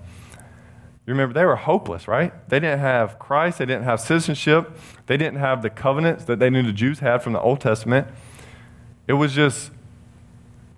You 1.07 1.13
remember, 1.15 1.35
they 1.35 1.45
were 1.45 1.57
hopeless, 1.57 2.07
right? 2.07 2.33
They 2.49 2.61
didn't 2.61 2.79
have 2.79 3.19
Christ, 3.19 3.59
they 3.59 3.67
didn't 3.67 3.85
have 3.85 4.01
citizenship, 4.01 4.77
they 5.07 5.17
didn't 5.17 5.41
have 5.41 5.63
the 5.63 5.71
covenants 5.71 6.25
that 6.25 6.39
they 6.39 6.49
knew 6.49 6.63
the 6.63 6.73
Jews 6.73 7.01
had 7.01 7.23
from 7.23 7.33
the 7.33 7.41
Old 7.41 7.61
Testament. 7.61 8.07
It 9.09 9.15
was 9.15 9.33
just 9.33 9.73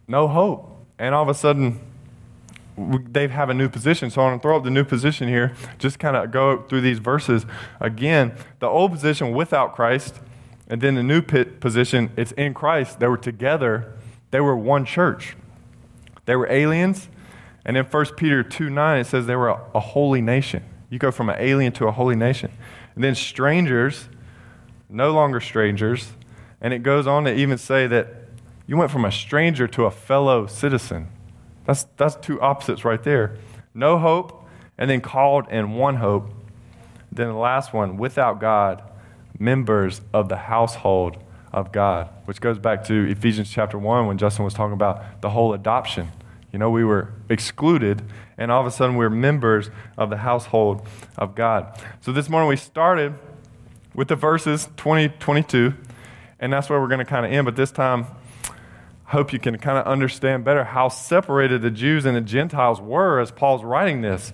no 0.09 0.27
hope. 0.27 0.71
And 0.99 1.15
all 1.15 1.23
of 1.23 1.29
a 1.29 1.35
sudden, 1.35 1.81
they 2.77 3.29
have 3.29 3.51
a 3.51 3.55
new 3.55 3.69
position. 3.69 4.11
So 4.11 4.23
I 4.23 4.25
want 4.25 4.41
to 4.41 4.47
throw 4.47 4.57
up 4.57 4.65
the 4.65 4.71
new 4.71 4.85
position 4.85 5.29
here, 5.29 5.53
just 5.79 5.99
kind 5.99 6.17
of 6.17 6.31
go 6.31 6.63
through 6.63 6.81
these 6.81 6.99
verses 6.99 7.45
again. 7.79 8.33
The 8.61 8.67
old 8.67 8.93
position 8.93 9.33
without 9.33 9.75
Christ, 9.75 10.21
and 10.69 10.81
then 10.81 10.95
the 10.95 11.03
new 11.03 11.21
position, 11.21 12.11
it's 12.17 12.33
in 12.33 12.55
Christ. 12.55 12.99
They 12.99 13.09
were 13.09 13.19
together, 13.19 13.93
they 14.31 14.41
were 14.41 14.57
one 14.57 14.87
church. 14.87 15.37
They 16.25 16.35
were 16.35 16.51
aliens, 16.51 17.09
and 17.65 17.77
in 17.77 17.85
1 17.85 18.05
Peter 18.17 18.43
2 18.43 18.71
9, 18.71 19.01
it 19.01 19.07
says 19.07 19.27
they 19.27 19.37
were 19.37 19.49
a, 19.49 19.61
a 19.75 19.81
holy 19.81 20.21
nation. 20.21 20.63
You 20.91 20.99
go 20.99 21.11
from 21.11 21.29
an 21.29 21.37
alien 21.39 21.73
to 21.75 21.87
a 21.87 21.93
holy 21.93 22.17
nation. 22.17 22.53
And 22.95 23.03
then 23.03 23.15
strangers, 23.15 24.09
no 24.89 25.13
longer 25.13 25.41
strangers. 25.41 26.13
And 26.61 26.73
it 26.73 26.83
goes 26.83 27.07
on 27.07 27.25
to 27.25 27.35
even 27.35 27.59
say 27.59 27.87
that 27.87 28.09
you 28.67 28.77
went 28.77 28.91
from 28.91 29.05
a 29.05 29.13
stranger 29.13 29.67
to 29.69 29.85
a 29.85 29.91
fellow 29.91 30.47
citizen. 30.47 31.09
That's, 31.67 31.85
that's 31.97 32.17
two 32.17 32.41
opposites 32.41 32.85
right 32.85 33.03
there. 33.03 33.37
No 33.75 33.99
hope, 33.99 34.47
and 34.79 34.89
then 34.89 35.01
called 35.01 35.49
in 35.51 35.73
one 35.73 35.97
hope. 35.97 36.31
Then 37.11 37.29
the 37.29 37.35
last 37.35 37.73
one, 37.73 37.97
without 37.97 38.41
God, 38.41 38.83
members 39.39 40.01
of 40.13 40.29
the 40.29 40.37
household 40.37 41.19
of 41.53 41.73
God, 41.73 42.09
which 42.25 42.41
goes 42.41 42.59
back 42.59 42.85
to 42.85 43.11
Ephesians 43.11 43.51
chapter 43.51 43.79
1 43.79 44.07
when 44.07 44.19
Justin 44.19 44.45
was 44.45 44.55
talking 44.55 44.73
about 44.73 45.21
the 45.23 45.31
whole 45.31 45.55
adoption. 45.55 46.11
You 46.55 46.59
know, 46.59 46.71
we 46.71 46.85
were 46.85 47.09
excluded, 47.29 48.03
and 48.39 48.53
all 48.53 48.61
of 48.61 48.67
a 48.69 48.71
sudden 48.71 48.95
we're 48.95 49.11
members 49.11 49.71
of 49.99 50.09
the 50.09 50.19
household 50.19 50.87
of 51.19 51.35
God. 51.35 51.77
So 52.01 52.13
this 52.13 52.29
morning 52.29 52.49
we 52.49 52.55
started 52.55 53.15
with 53.93 54.07
the 54.07 54.15
verses 54.15 54.69
20, 54.77 55.09
22, 55.19 55.75
and 56.39 56.53
that's 56.53 56.71
where 56.71 56.81
we're 56.81 56.87
going 56.87 57.01
to 57.01 57.05
kind 57.05 57.27
of 57.27 57.33
end. 57.33 57.45
But 57.45 57.57
this 57.57 57.73
time, 57.73 58.07
I 59.05 59.11
hope 59.11 59.33
you 59.33 59.41
can 59.41 59.59
kind 59.59 59.79
of 59.79 59.87
understand 59.87 60.45
better 60.45 60.63
how 60.63 60.91
separated 60.91 61.61
the 61.61 61.73
Jews 61.73 62.05
and 62.05 62.17
the 62.17 62.21
Gentiles 62.21 62.81
were 62.81 63.19
as 63.19 63.33
Paul's 63.33 63.65
writing 63.65 64.03
this. 64.03 64.33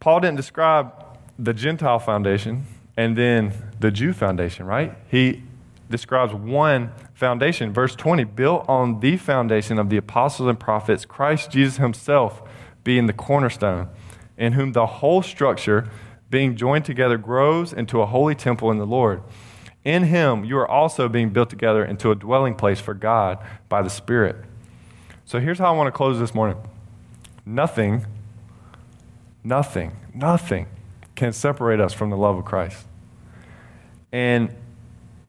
Paul 0.00 0.20
didn't 0.20 0.38
describe 0.38 0.90
the 1.38 1.52
Gentile 1.52 1.98
foundation 1.98 2.64
and 2.96 3.14
then 3.14 3.52
the 3.78 3.90
Jew 3.90 4.14
foundation, 4.14 4.64
right? 4.64 4.94
He 5.10 5.42
describes 5.90 6.32
one 6.32 6.92
foundation. 7.14 7.72
Verse 7.72 7.94
20 7.94 8.24
built 8.24 8.68
on 8.68 9.00
the 9.00 9.16
foundation 9.16 9.78
of 9.78 9.90
the 9.90 9.96
apostles 9.96 10.48
and 10.48 10.58
prophets, 10.58 11.04
Christ 11.04 11.50
Jesus 11.50 11.76
himself 11.76 12.42
being 12.82 13.06
the 13.06 13.12
cornerstone, 13.12 13.88
in 14.36 14.52
whom 14.52 14.72
the 14.72 14.86
whole 14.86 15.22
structure, 15.22 15.88
being 16.30 16.56
joined 16.56 16.84
together, 16.84 17.16
grows 17.16 17.72
into 17.72 18.00
a 18.00 18.06
holy 18.06 18.34
temple 18.34 18.70
in 18.70 18.78
the 18.78 18.86
Lord. 18.86 19.22
In 19.84 20.04
him, 20.04 20.44
you 20.44 20.56
are 20.58 20.68
also 20.68 21.08
being 21.08 21.30
built 21.30 21.50
together 21.50 21.84
into 21.84 22.10
a 22.10 22.14
dwelling 22.14 22.54
place 22.54 22.80
for 22.80 22.94
God 22.94 23.38
by 23.68 23.82
the 23.82 23.90
Spirit. 23.90 24.36
So 25.26 25.40
here's 25.40 25.58
how 25.58 25.72
I 25.72 25.76
want 25.76 25.88
to 25.88 25.92
close 25.92 26.18
this 26.18 26.34
morning 26.34 26.56
nothing, 27.46 28.06
nothing, 29.42 29.96
nothing 30.14 30.66
can 31.14 31.32
separate 31.32 31.80
us 31.80 31.92
from 31.92 32.10
the 32.10 32.16
love 32.16 32.36
of 32.36 32.44
Christ. 32.44 32.86
And 34.12 34.54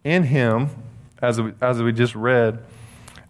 in 0.05 0.23
him, 0.23 0.69
as 1.21 1.41
we, 1.41 1.51
as 1.59 1.81
we 1.81 1.91
just 1.91 2.15
read, 2.15 2.63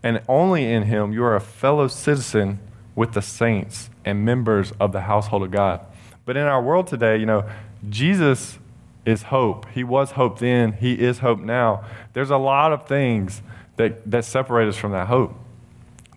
and 0.04 0.22
only 0.28 0.72
in 0.72 0.84
him, 0.84 1.12
you 1.12 1.24
are 1.24 1.36
a 1.36 1.42
fellow 1.42 1.88
citizen 1.88 2.60
with 2.94 3.14
the 3.14 3.22
saints 3.22 3.90
and 4.04 4.24
members 4.24 4.72
of 4.80 4.92
the 4.92 5.02
household 5.02 5.42
of 5.42 5.50
God. 5.50 5.84
But 6.26 6.38
in 6.38 6.44
our 6.44 6.62
world 6.62 6.86
today, 6.86 7.18
you 7.18 7.26
know, 7.26 7.50
Jesus 7.90 8.60
is 9.06 9.24
hope. 9.24 9.66
He 9.74 9.84
was 9.84 10.12
hope 10.12 10.40
then, 10.40 10.74
He 10.74 10.94
is 10.94 11.20
hope 11.20 11.40
now. 11.40 11.84
There's 12.14 12.30
a 12.30 12.38
lot 12.38 12.74
of 12.74 12.88
things 12.88 13.42
that, 13.78 14.10
that 14.10 14.26
separate 14.26 14.68
us 14.68 14.78
from 14.78 14.92
that 14.92 15.08
hope. 15.08 15.34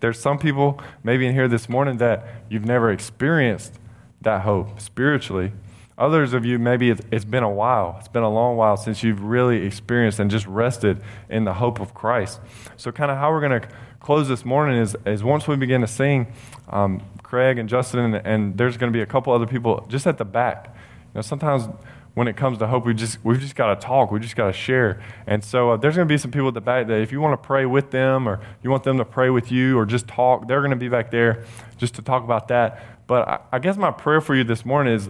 There's 0.01 0.19
some 0.19 0.39
people, 0.39 0.79
maybe 1.03 1.27
in 1.27 1.33
here 1.33 1.47
this 1.47 1.69
morning, 1.69 1.97
that 1.97 2.25
you've 2.49 2.65
never 2.65 2.91
experienced 2.91 3.73
that 4.21 4.41
hope 4.41 4.79
spiritually. 4.79 5.51
Others 5.99 6.33
of 6.33 6.45
you, 6.45 6.57
maybe 6.57 6.89
it's, 6.89 7.01
it's 7.11 7.25
been 7.25 7.43
a 7.43 7.49
while. 7.49 7.97
It's 7.99 8.07
been 8.07 8.23
a 8.23 8.29
long 8.29 8.55
while 8.55 8.77
since 8.77 9.03
you've 9.03 9.21
really 9.21 9.65
experienced 9.65 10.19
and 10.19 10.31
just 10.31 10.47
rested 10.47 11.01
in 11.29 11.43
the 11.43 11.55
hope 11.55 11.81
of 11.81 11.93
Christ. 11.93 12.39
So, 12.77 12.89
kind 12.91 13.11
of 13.11 13.17
how 13.17 13.31
we're 13.31 13.41
going 13.41 13.61
to 13.61 13.67
close 13.99 14.29
this 14.29 14.45
morning 14.45 14.77
is, 14.77 14.95
is 15.05 15.25
once 15.25 15.45
we 15.45 15.57
begin 15.57 15.81
to 15.81 15.87
sing, 15.87 16.33
um, 16.69 17.01
Craig 17.21 17.57
and 17.57 17.67
Justin, 17.67 17.99
and, 17.99 18.25
and 18.25 18.57
there's 18.57 18.77
going 18.77 18.91
to 18.91 18.97
be 18.97 19.01
a 19.01 19.05
couple 19.05 19.33
other 19.33 19.45
people 19.45 19.85
just 19.89 20.07
at 20.07 20.17
the 20.17 20.25
back. 20.25 20.73
You 20.73 21.15
know, 21.15 21.21
sometimes 21.21 21.67
when 22.13 22.27
it 22.27 22.37
comes 22.37 22.57
to 22.59 22.67
hope, 22.67 22.85
we 22.85 22.93
just 22.93 23.23
we've 23.23 23.39
just 23.39 23.55
got 23.55 23.79
to 23.79 23.85
talk. 23.85 24.09
We 24.09 24.19
just 24.19 24.35
got 24.35 24.47
to 24.47 24.53
share. 24.53 25.01
And 25.27 25.43
so 25.43 25.71
uh, 25.71 25.77
there's 25.77 25.95
going 25.95 26.07
to 26.07 26.11
be 26.11 26.17
some 26.17 26.31
people 26.31 26.47
at 26.47 26.53
the 26.53 26.61
back 26.61 26.87
that 26.87 27.01
if 27.01 27.11
you 27.11 27.21
want 27.21 27.41
to 27.41 27.45
pray 27.45 27.65
with 27.65 27.91
them, 27.91 28.27
or 28.27 28.39
you 28.63 28.69
want 28.69 28.83
them 28.83 28.97
to 28.97 29.05
pray 29.05 29.29
with 29.29 29.51
you, 29.51 29.77
or 29.77 29.85
just 29.85 30.07
talk, 30.07 30.47
they're 30.47 30.61
going 30.61 30.71
to 30.71 30.77
be 30.77 30.89
back 30.89 31.11
there 31.11 31.43
just 31.77 31.93
to 31.95 32.01
talk 32.01 32.23
about 32.23 32.47
that. 32.47 32.83
But 33.05 33.27
I, 33.27 33.39
I 33.53 33.59
guess 33.59 33.77
my 33.77 33.91
prayer 33.91 34.21
for 34.21 34.35
you 34.35 34.43
this 34.43 34.65
morning 34.65 34.93
is 34.93 35.09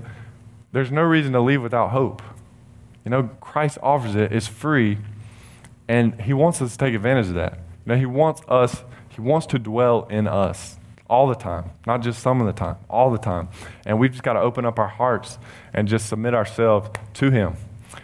there's 0.72 0.92
no 0.92 1.02
reason 1.02 1.34
to 1.34 1.42
leave 1.42 1.62
without 1.62 1.90
hope. 1.90 2.22
You 3.06 3.12
know, 3.12 3.24
Christ 3.42 3.78
offers 3.82 4.16
it. 4.16 4.32
It's 4.32 4.48
free, 4.48 4.98
and 5.88 6.22
He 6.22 6.34
wants 6.34 6.62
us 6.62 6.74
to 6.74 6.78
take 6.78 6.94
advantage 6.94 7.28
of 7.28 7.34
that. 7.36 7.54
You 7.86 7.94
know, 7.94 7.98
He 7.98 8.06
wants 8.06 8.42
us. 8.48 8.84
He 9.10 9.22
wants 9.22 9.48
to 9.48 9.60
dwell 9.60 10.06
in 10.10 10.28
us 10.28 10.78
all 11.10 11.28
the 11.28 11.36
time, 11.36 11.72
not 11.88 12.02
just 12.02 12.22
some 12.22 12.40
of 12.40 12.48
the 12.48 12.54
time, 12.54 12.78
all 12.90 13.10
the 13.10 13.18
time. 13.18 13.50
And 13.86 14.00
we've 14.00 14.12
just 14.12 14.24
got 14.24 14.34
to 14.34 14.42
open 14.42 14.66
up 14.66 14.78
our 14.78 14.88
hearts 14.88 15.40
and 15.74 15.88
just 15.88 16.08
submit 16.08 16.36
ourselves 16.36 16.90
to 17.16 17.32
Him. 17.32 17.56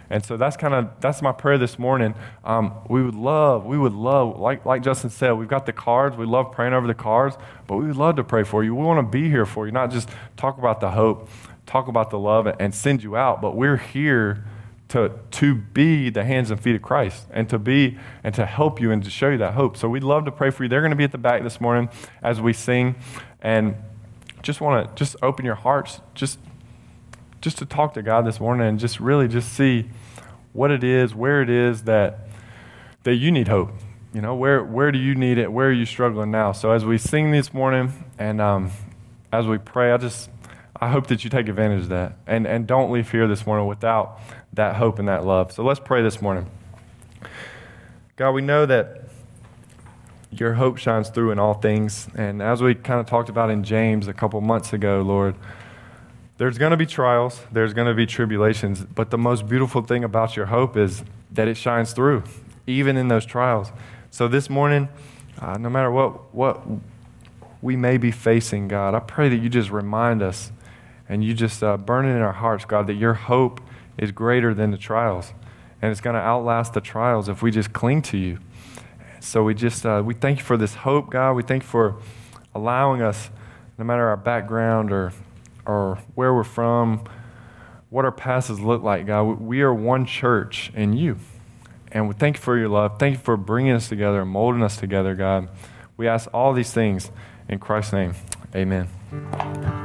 And 0.10 0.26
so 0.26 0.38
that's 0.38 0.58
kind 0.58 0.74
of 0.74 0.90
that's 1.00 1.22
my 1.22 1.32
prayer 1.32 1.58
this 1.58 1.78
morning. 1.80 2.16
Um, 2.44 2.74
we 2.90 3.04
would 3.04 3.16
love, 3.16 3.66
we 3.66 3.78
would 3.78 3.94
love, 3.94 4.40
like 4.40 4.66
like 4.66 4.84
Justin 4.84 5.10
said, 5.10 5.32
we've 5.34 5.48
got 5.48 5.66
the 5.66 5.74
cards. 5.74 6.16
We 6.16 6.26
love 6.26 6.52
praying 6.52 6.74
over 6.74 6.88
the 6.88 6.94
cards, 6.94 7.38
but 7.68 7.78
we 7.78 7.88
would 7.88 7.96
love 7.96 8.16
to 8.18 8.24
pray 8.24 8.44
for 8.44 8.64
you. 8.64 8.76
We 8.76 8.84
want 8.84 9.00
to 9.00 9.10
be 9.10 9.30
here 9.30 9.46
for 9.46 9.66
you, 9.66 9.72
not 9.72 9.92
just 9.92 10.10
talk 10.38 10.58
about 10.58 10.80
the 10.80 10.92
hope, 10.92 11.30
talk 11.66 11.88
about 11.88 12.10
the 12.10 12.20
love, 12.20 12.48
and 12.60 12.74
send 12.74 13.04
you 13.04 13.16
out. 13.16 13.42
But 13.42 13.56
we're 13.56 13.78
here 13.78 14.46
to, 14.90 15.12
to 15.32 15.56
be 15.56 16.10
the 16.10 16.24
hands 16.24 16.52
and 16.52 16.60
feet 16.60 16.76
of 16.76 16.82
Christ 16.82 17.28
and 17.32 17.50
to 17.50 17.58
be 17.58 17.98
and 18.24 18.36
to 18.36 18.46
help 18.46 18.80
you 18.80 18.92
and 18.92 19.04
to 19.04 19.10
show 19.10 19.30
you 19.30 19.38
that 19.40 19.54
hope. 19.54 19.78
So 19.78 19.90
we'd 19.90 20.04
love 20.04 20.26
to 20.26 20.32
pray 20.32 20.52
for 20.52 20.64
you. 20.64 20.70
They're 20.70 20.82
going 20.82 20.92
to 20.92 20.96
be 20.96 21.04
at 21.04 21.12
the 21.12 21.18
back 21.18 21.44
this 21.44 21.60
morning 21.60 21.90
as 22.22 22.40
we 22.40 22.54
sing 22.54 22.96
and 23.42 23.76
just 24.44 24.62
want 24.62 24.88
to 24.88 24.96
just 25.04 25.16
open 25.24 25.44
your 25.44 25.56
hearts 25.56 26.02
just 26.14 26.38
just 27.42 27.58
to 27.60 27.66
talk 27.66 27.94
to 27.94 28.02
God 28.02 28.26
this 28.26 28.40
morning 28.40 28.68
and 28.68 28.80
just 28.80 29.00
really 29.00 29.28
just 29.28 29.54
see 29.54 29.90
what 30.54 30.72
it 30.72 30.84
is, 30.84 31.14
where 31.14 31.42
it 31.42 31.50
is 31.50 31.84
that 31.84 32.28
that 33.04 33.16
you 33.16 33.32
need 33.32 33.48
hope. 33.48 33.72
You 34.14 34.22
know, 34.22 34.36
where 34.36 34.64
where 34.64 34.92
do 34.92 35.00
you 35.00 35.16
need 35.16 35.38
it? 35.38 35.52
Where 35.52 35.68
are 35.68 35.74
you 35.74 35.86
struggling 35.86 36.32
now? 36.32 36.52
So 36.54 36.72
as 36.72 36.86
we 36.86 36.98
sing 36.98 37.32
this 37.32 37.54
morning 37.54 37.92
and 38.18 38.40
um, 38.40 38.72
as 39.32 39.48
we 39.48 39.58
pray, 39.58 39.92
I 39.92 39.98
just 39.98 40.30
I 40.80 40.90
hope 40.90 41.08
that 41.08 41.24
you 41.24 41.30
take 41.30 41.48
advantage 41.48 41.84
of 41.84 41.90
that 41.90 42.18
and, 42.28 42.46
and 42.46 42.68
don't 42.68 42.92
leave 42.92 43.10
here 43.12 43.28
this 43.28 43.46
morning 43.48 43.66
without 43.68 44.20
that 44.54 44.76
hope 44.76 45.00
and 45.00 45.08
that 45.08 45.26
love. 45.26 45.52
So 45.52 45.64
let's 45.64 45.80
pray 45.80 46.02
this 46.02 46.22
morning. 46.22 46.50
God, 48.18 48.32
we 48.32 48.42
know 48.42 48.66
that 48.66 49.04
your 50.32 50.54
hope 50.54 50.78
shines 50.78 51.10
through 51.10 51.32
in 51.32 51.40
all 51.40 51.54
things. 51.54 52.10
And 52.16 52.42
as 52.42 52.62
we 52.62 52.76
kind 52.76 53.00
of 53.00 53.06
talked 53.06 53.30
about 53.30 53.50
in 53.50 53.64
James 53.64 54.08
a 54.08 54.14
couple 54.14 54.42
months 54.42 54.74
ago, 54.74 55.02
Lord, 55.02 55.36
there's 56.38 56.58
going 56.58 56.72
to 56.72 56.78
be 56.78 56.86
trials, 56.86 57.42
there's 57.52 57.74
going 57.74 57.88
to 57.88 57.94
be 57.94 58.06
tribulations, 58.06 58.84
but 58.84 59.10
the 59.10 59.18
most 59.18 59.48
beautiful 59.48 59.82
thing 59.82 60.04
about 60.04 60.36
your 60.36 60.48
hope 60.48 60.76
is 60.76 61.04
that 61.32 61.48
it 61.48 61.56
shines 61.56 61.94
through, 61.94 62.24
even 62.68 62.98
in 62.98 63.08
those 63.08 63.26
trials. 63.26 63.72
So 64.12 64.28
this 64.28 64.50
morning, 64.50 64.90
uh, 65.40 65.58
no 65.58 65.70
matter 65.70 65.90
what, 65.90 66.36
what 66.36 66.62
we 67.62 67.78
may 67.78 67.98
be 67.98 68.12
facing, 68.12 68.68
God, 68.68 68.94
I 68.94 69.00
pray 69.00 69.30
that 69.30 69.38
you 69.38 69.48
just 69.48 69.70
remind 69.70 70.22
us 70.22 70.52
and 71.08 71.24
you 71.24 71.34
just 71.34 71.64
uh, 71.64 71.78
burn 71.78 72.06
it 72.06 72.16
in 72.16 72.22
our 72.22 72.34
hearts, 72.34 72.66
God, 72.66 72.88
that 72.88 72.96
your 72.96 73.14
hope 73.14 73.62
is 73.98 74.12
greater 74.12 74.54
than 74.54 74.72
the 74.72 74.78
trials. 74.78 75.34
And 75.82 75.92
it's 75.92 76.02
going 76.02 76.16
to 76.16 76.20
outlast 76.22 76.74
the 76.74 76.82
trials 76.82 77.30
if 77.30 77.42
we 77.42 77.52
just 77.52 77.74
cling 77.74 78.02
to 78.04 78.18
you. 78.18 78.40
So 79.20 79.44
we 79.44 79.54
just, 79.54 79.86
uh, 79.86 80.02
we 80.06 80.14
thank 80.14 80.40
you 80.40 80.46
for 80.46 80.58
this 80.58 80.76
hope, 80.76 81.10
God. 81.10 81.34
We 81.34 81.44
thank 81.44 81.64
you 81.64 81.70
for 81.70 81.98
allowing 82.54 83.02
us, 83.02 83.30
no 83.78 83.86
matter 83.86 84.08
our 84.08 84.18
background 84.18 84.92
or, 84.92 85.14
or 85.66 86.00
where 86.16 86.34
we're 86.34 86.44
from, 86.44 87.04
what 87.90 88.06
our 88.06 88.12
passes 88.12 88.60
look 88.60 88.84
like, 88.84 89.06
God. 89.06 89.40
We 89.40 89.62
are 89.62 89.74
one 89.74 90.06
church 90.06 90.72
in 90.76 90.94
you. 90.94 91.18
And 91.92 92.08
we 92.08 92.14
thank 92.14 92.38
you 92.38 92.42
for 92.42 92.58
your 92.58 92.70
love. 92.70 93.00
Thank 93.00 93.18
you 93.18 93.24
for 93.24 93.38
bringing 93.38 93.72
us 93.74 93.88
together 93.88 94.22
and 94.22 94.30
molding 94.30 94.64
us 94.64 94.78
together, 94.78 95.16
God. 95.16 95.50
We 95.98 96.08
ask 96.08 96.28
all 96.34 96.54
these 96.54 96.72
things 96.72 97.10
in 97.48 97.60
Christ's 97.60 97.94
name. 97.94 98.16
Amen. 98.54 99.85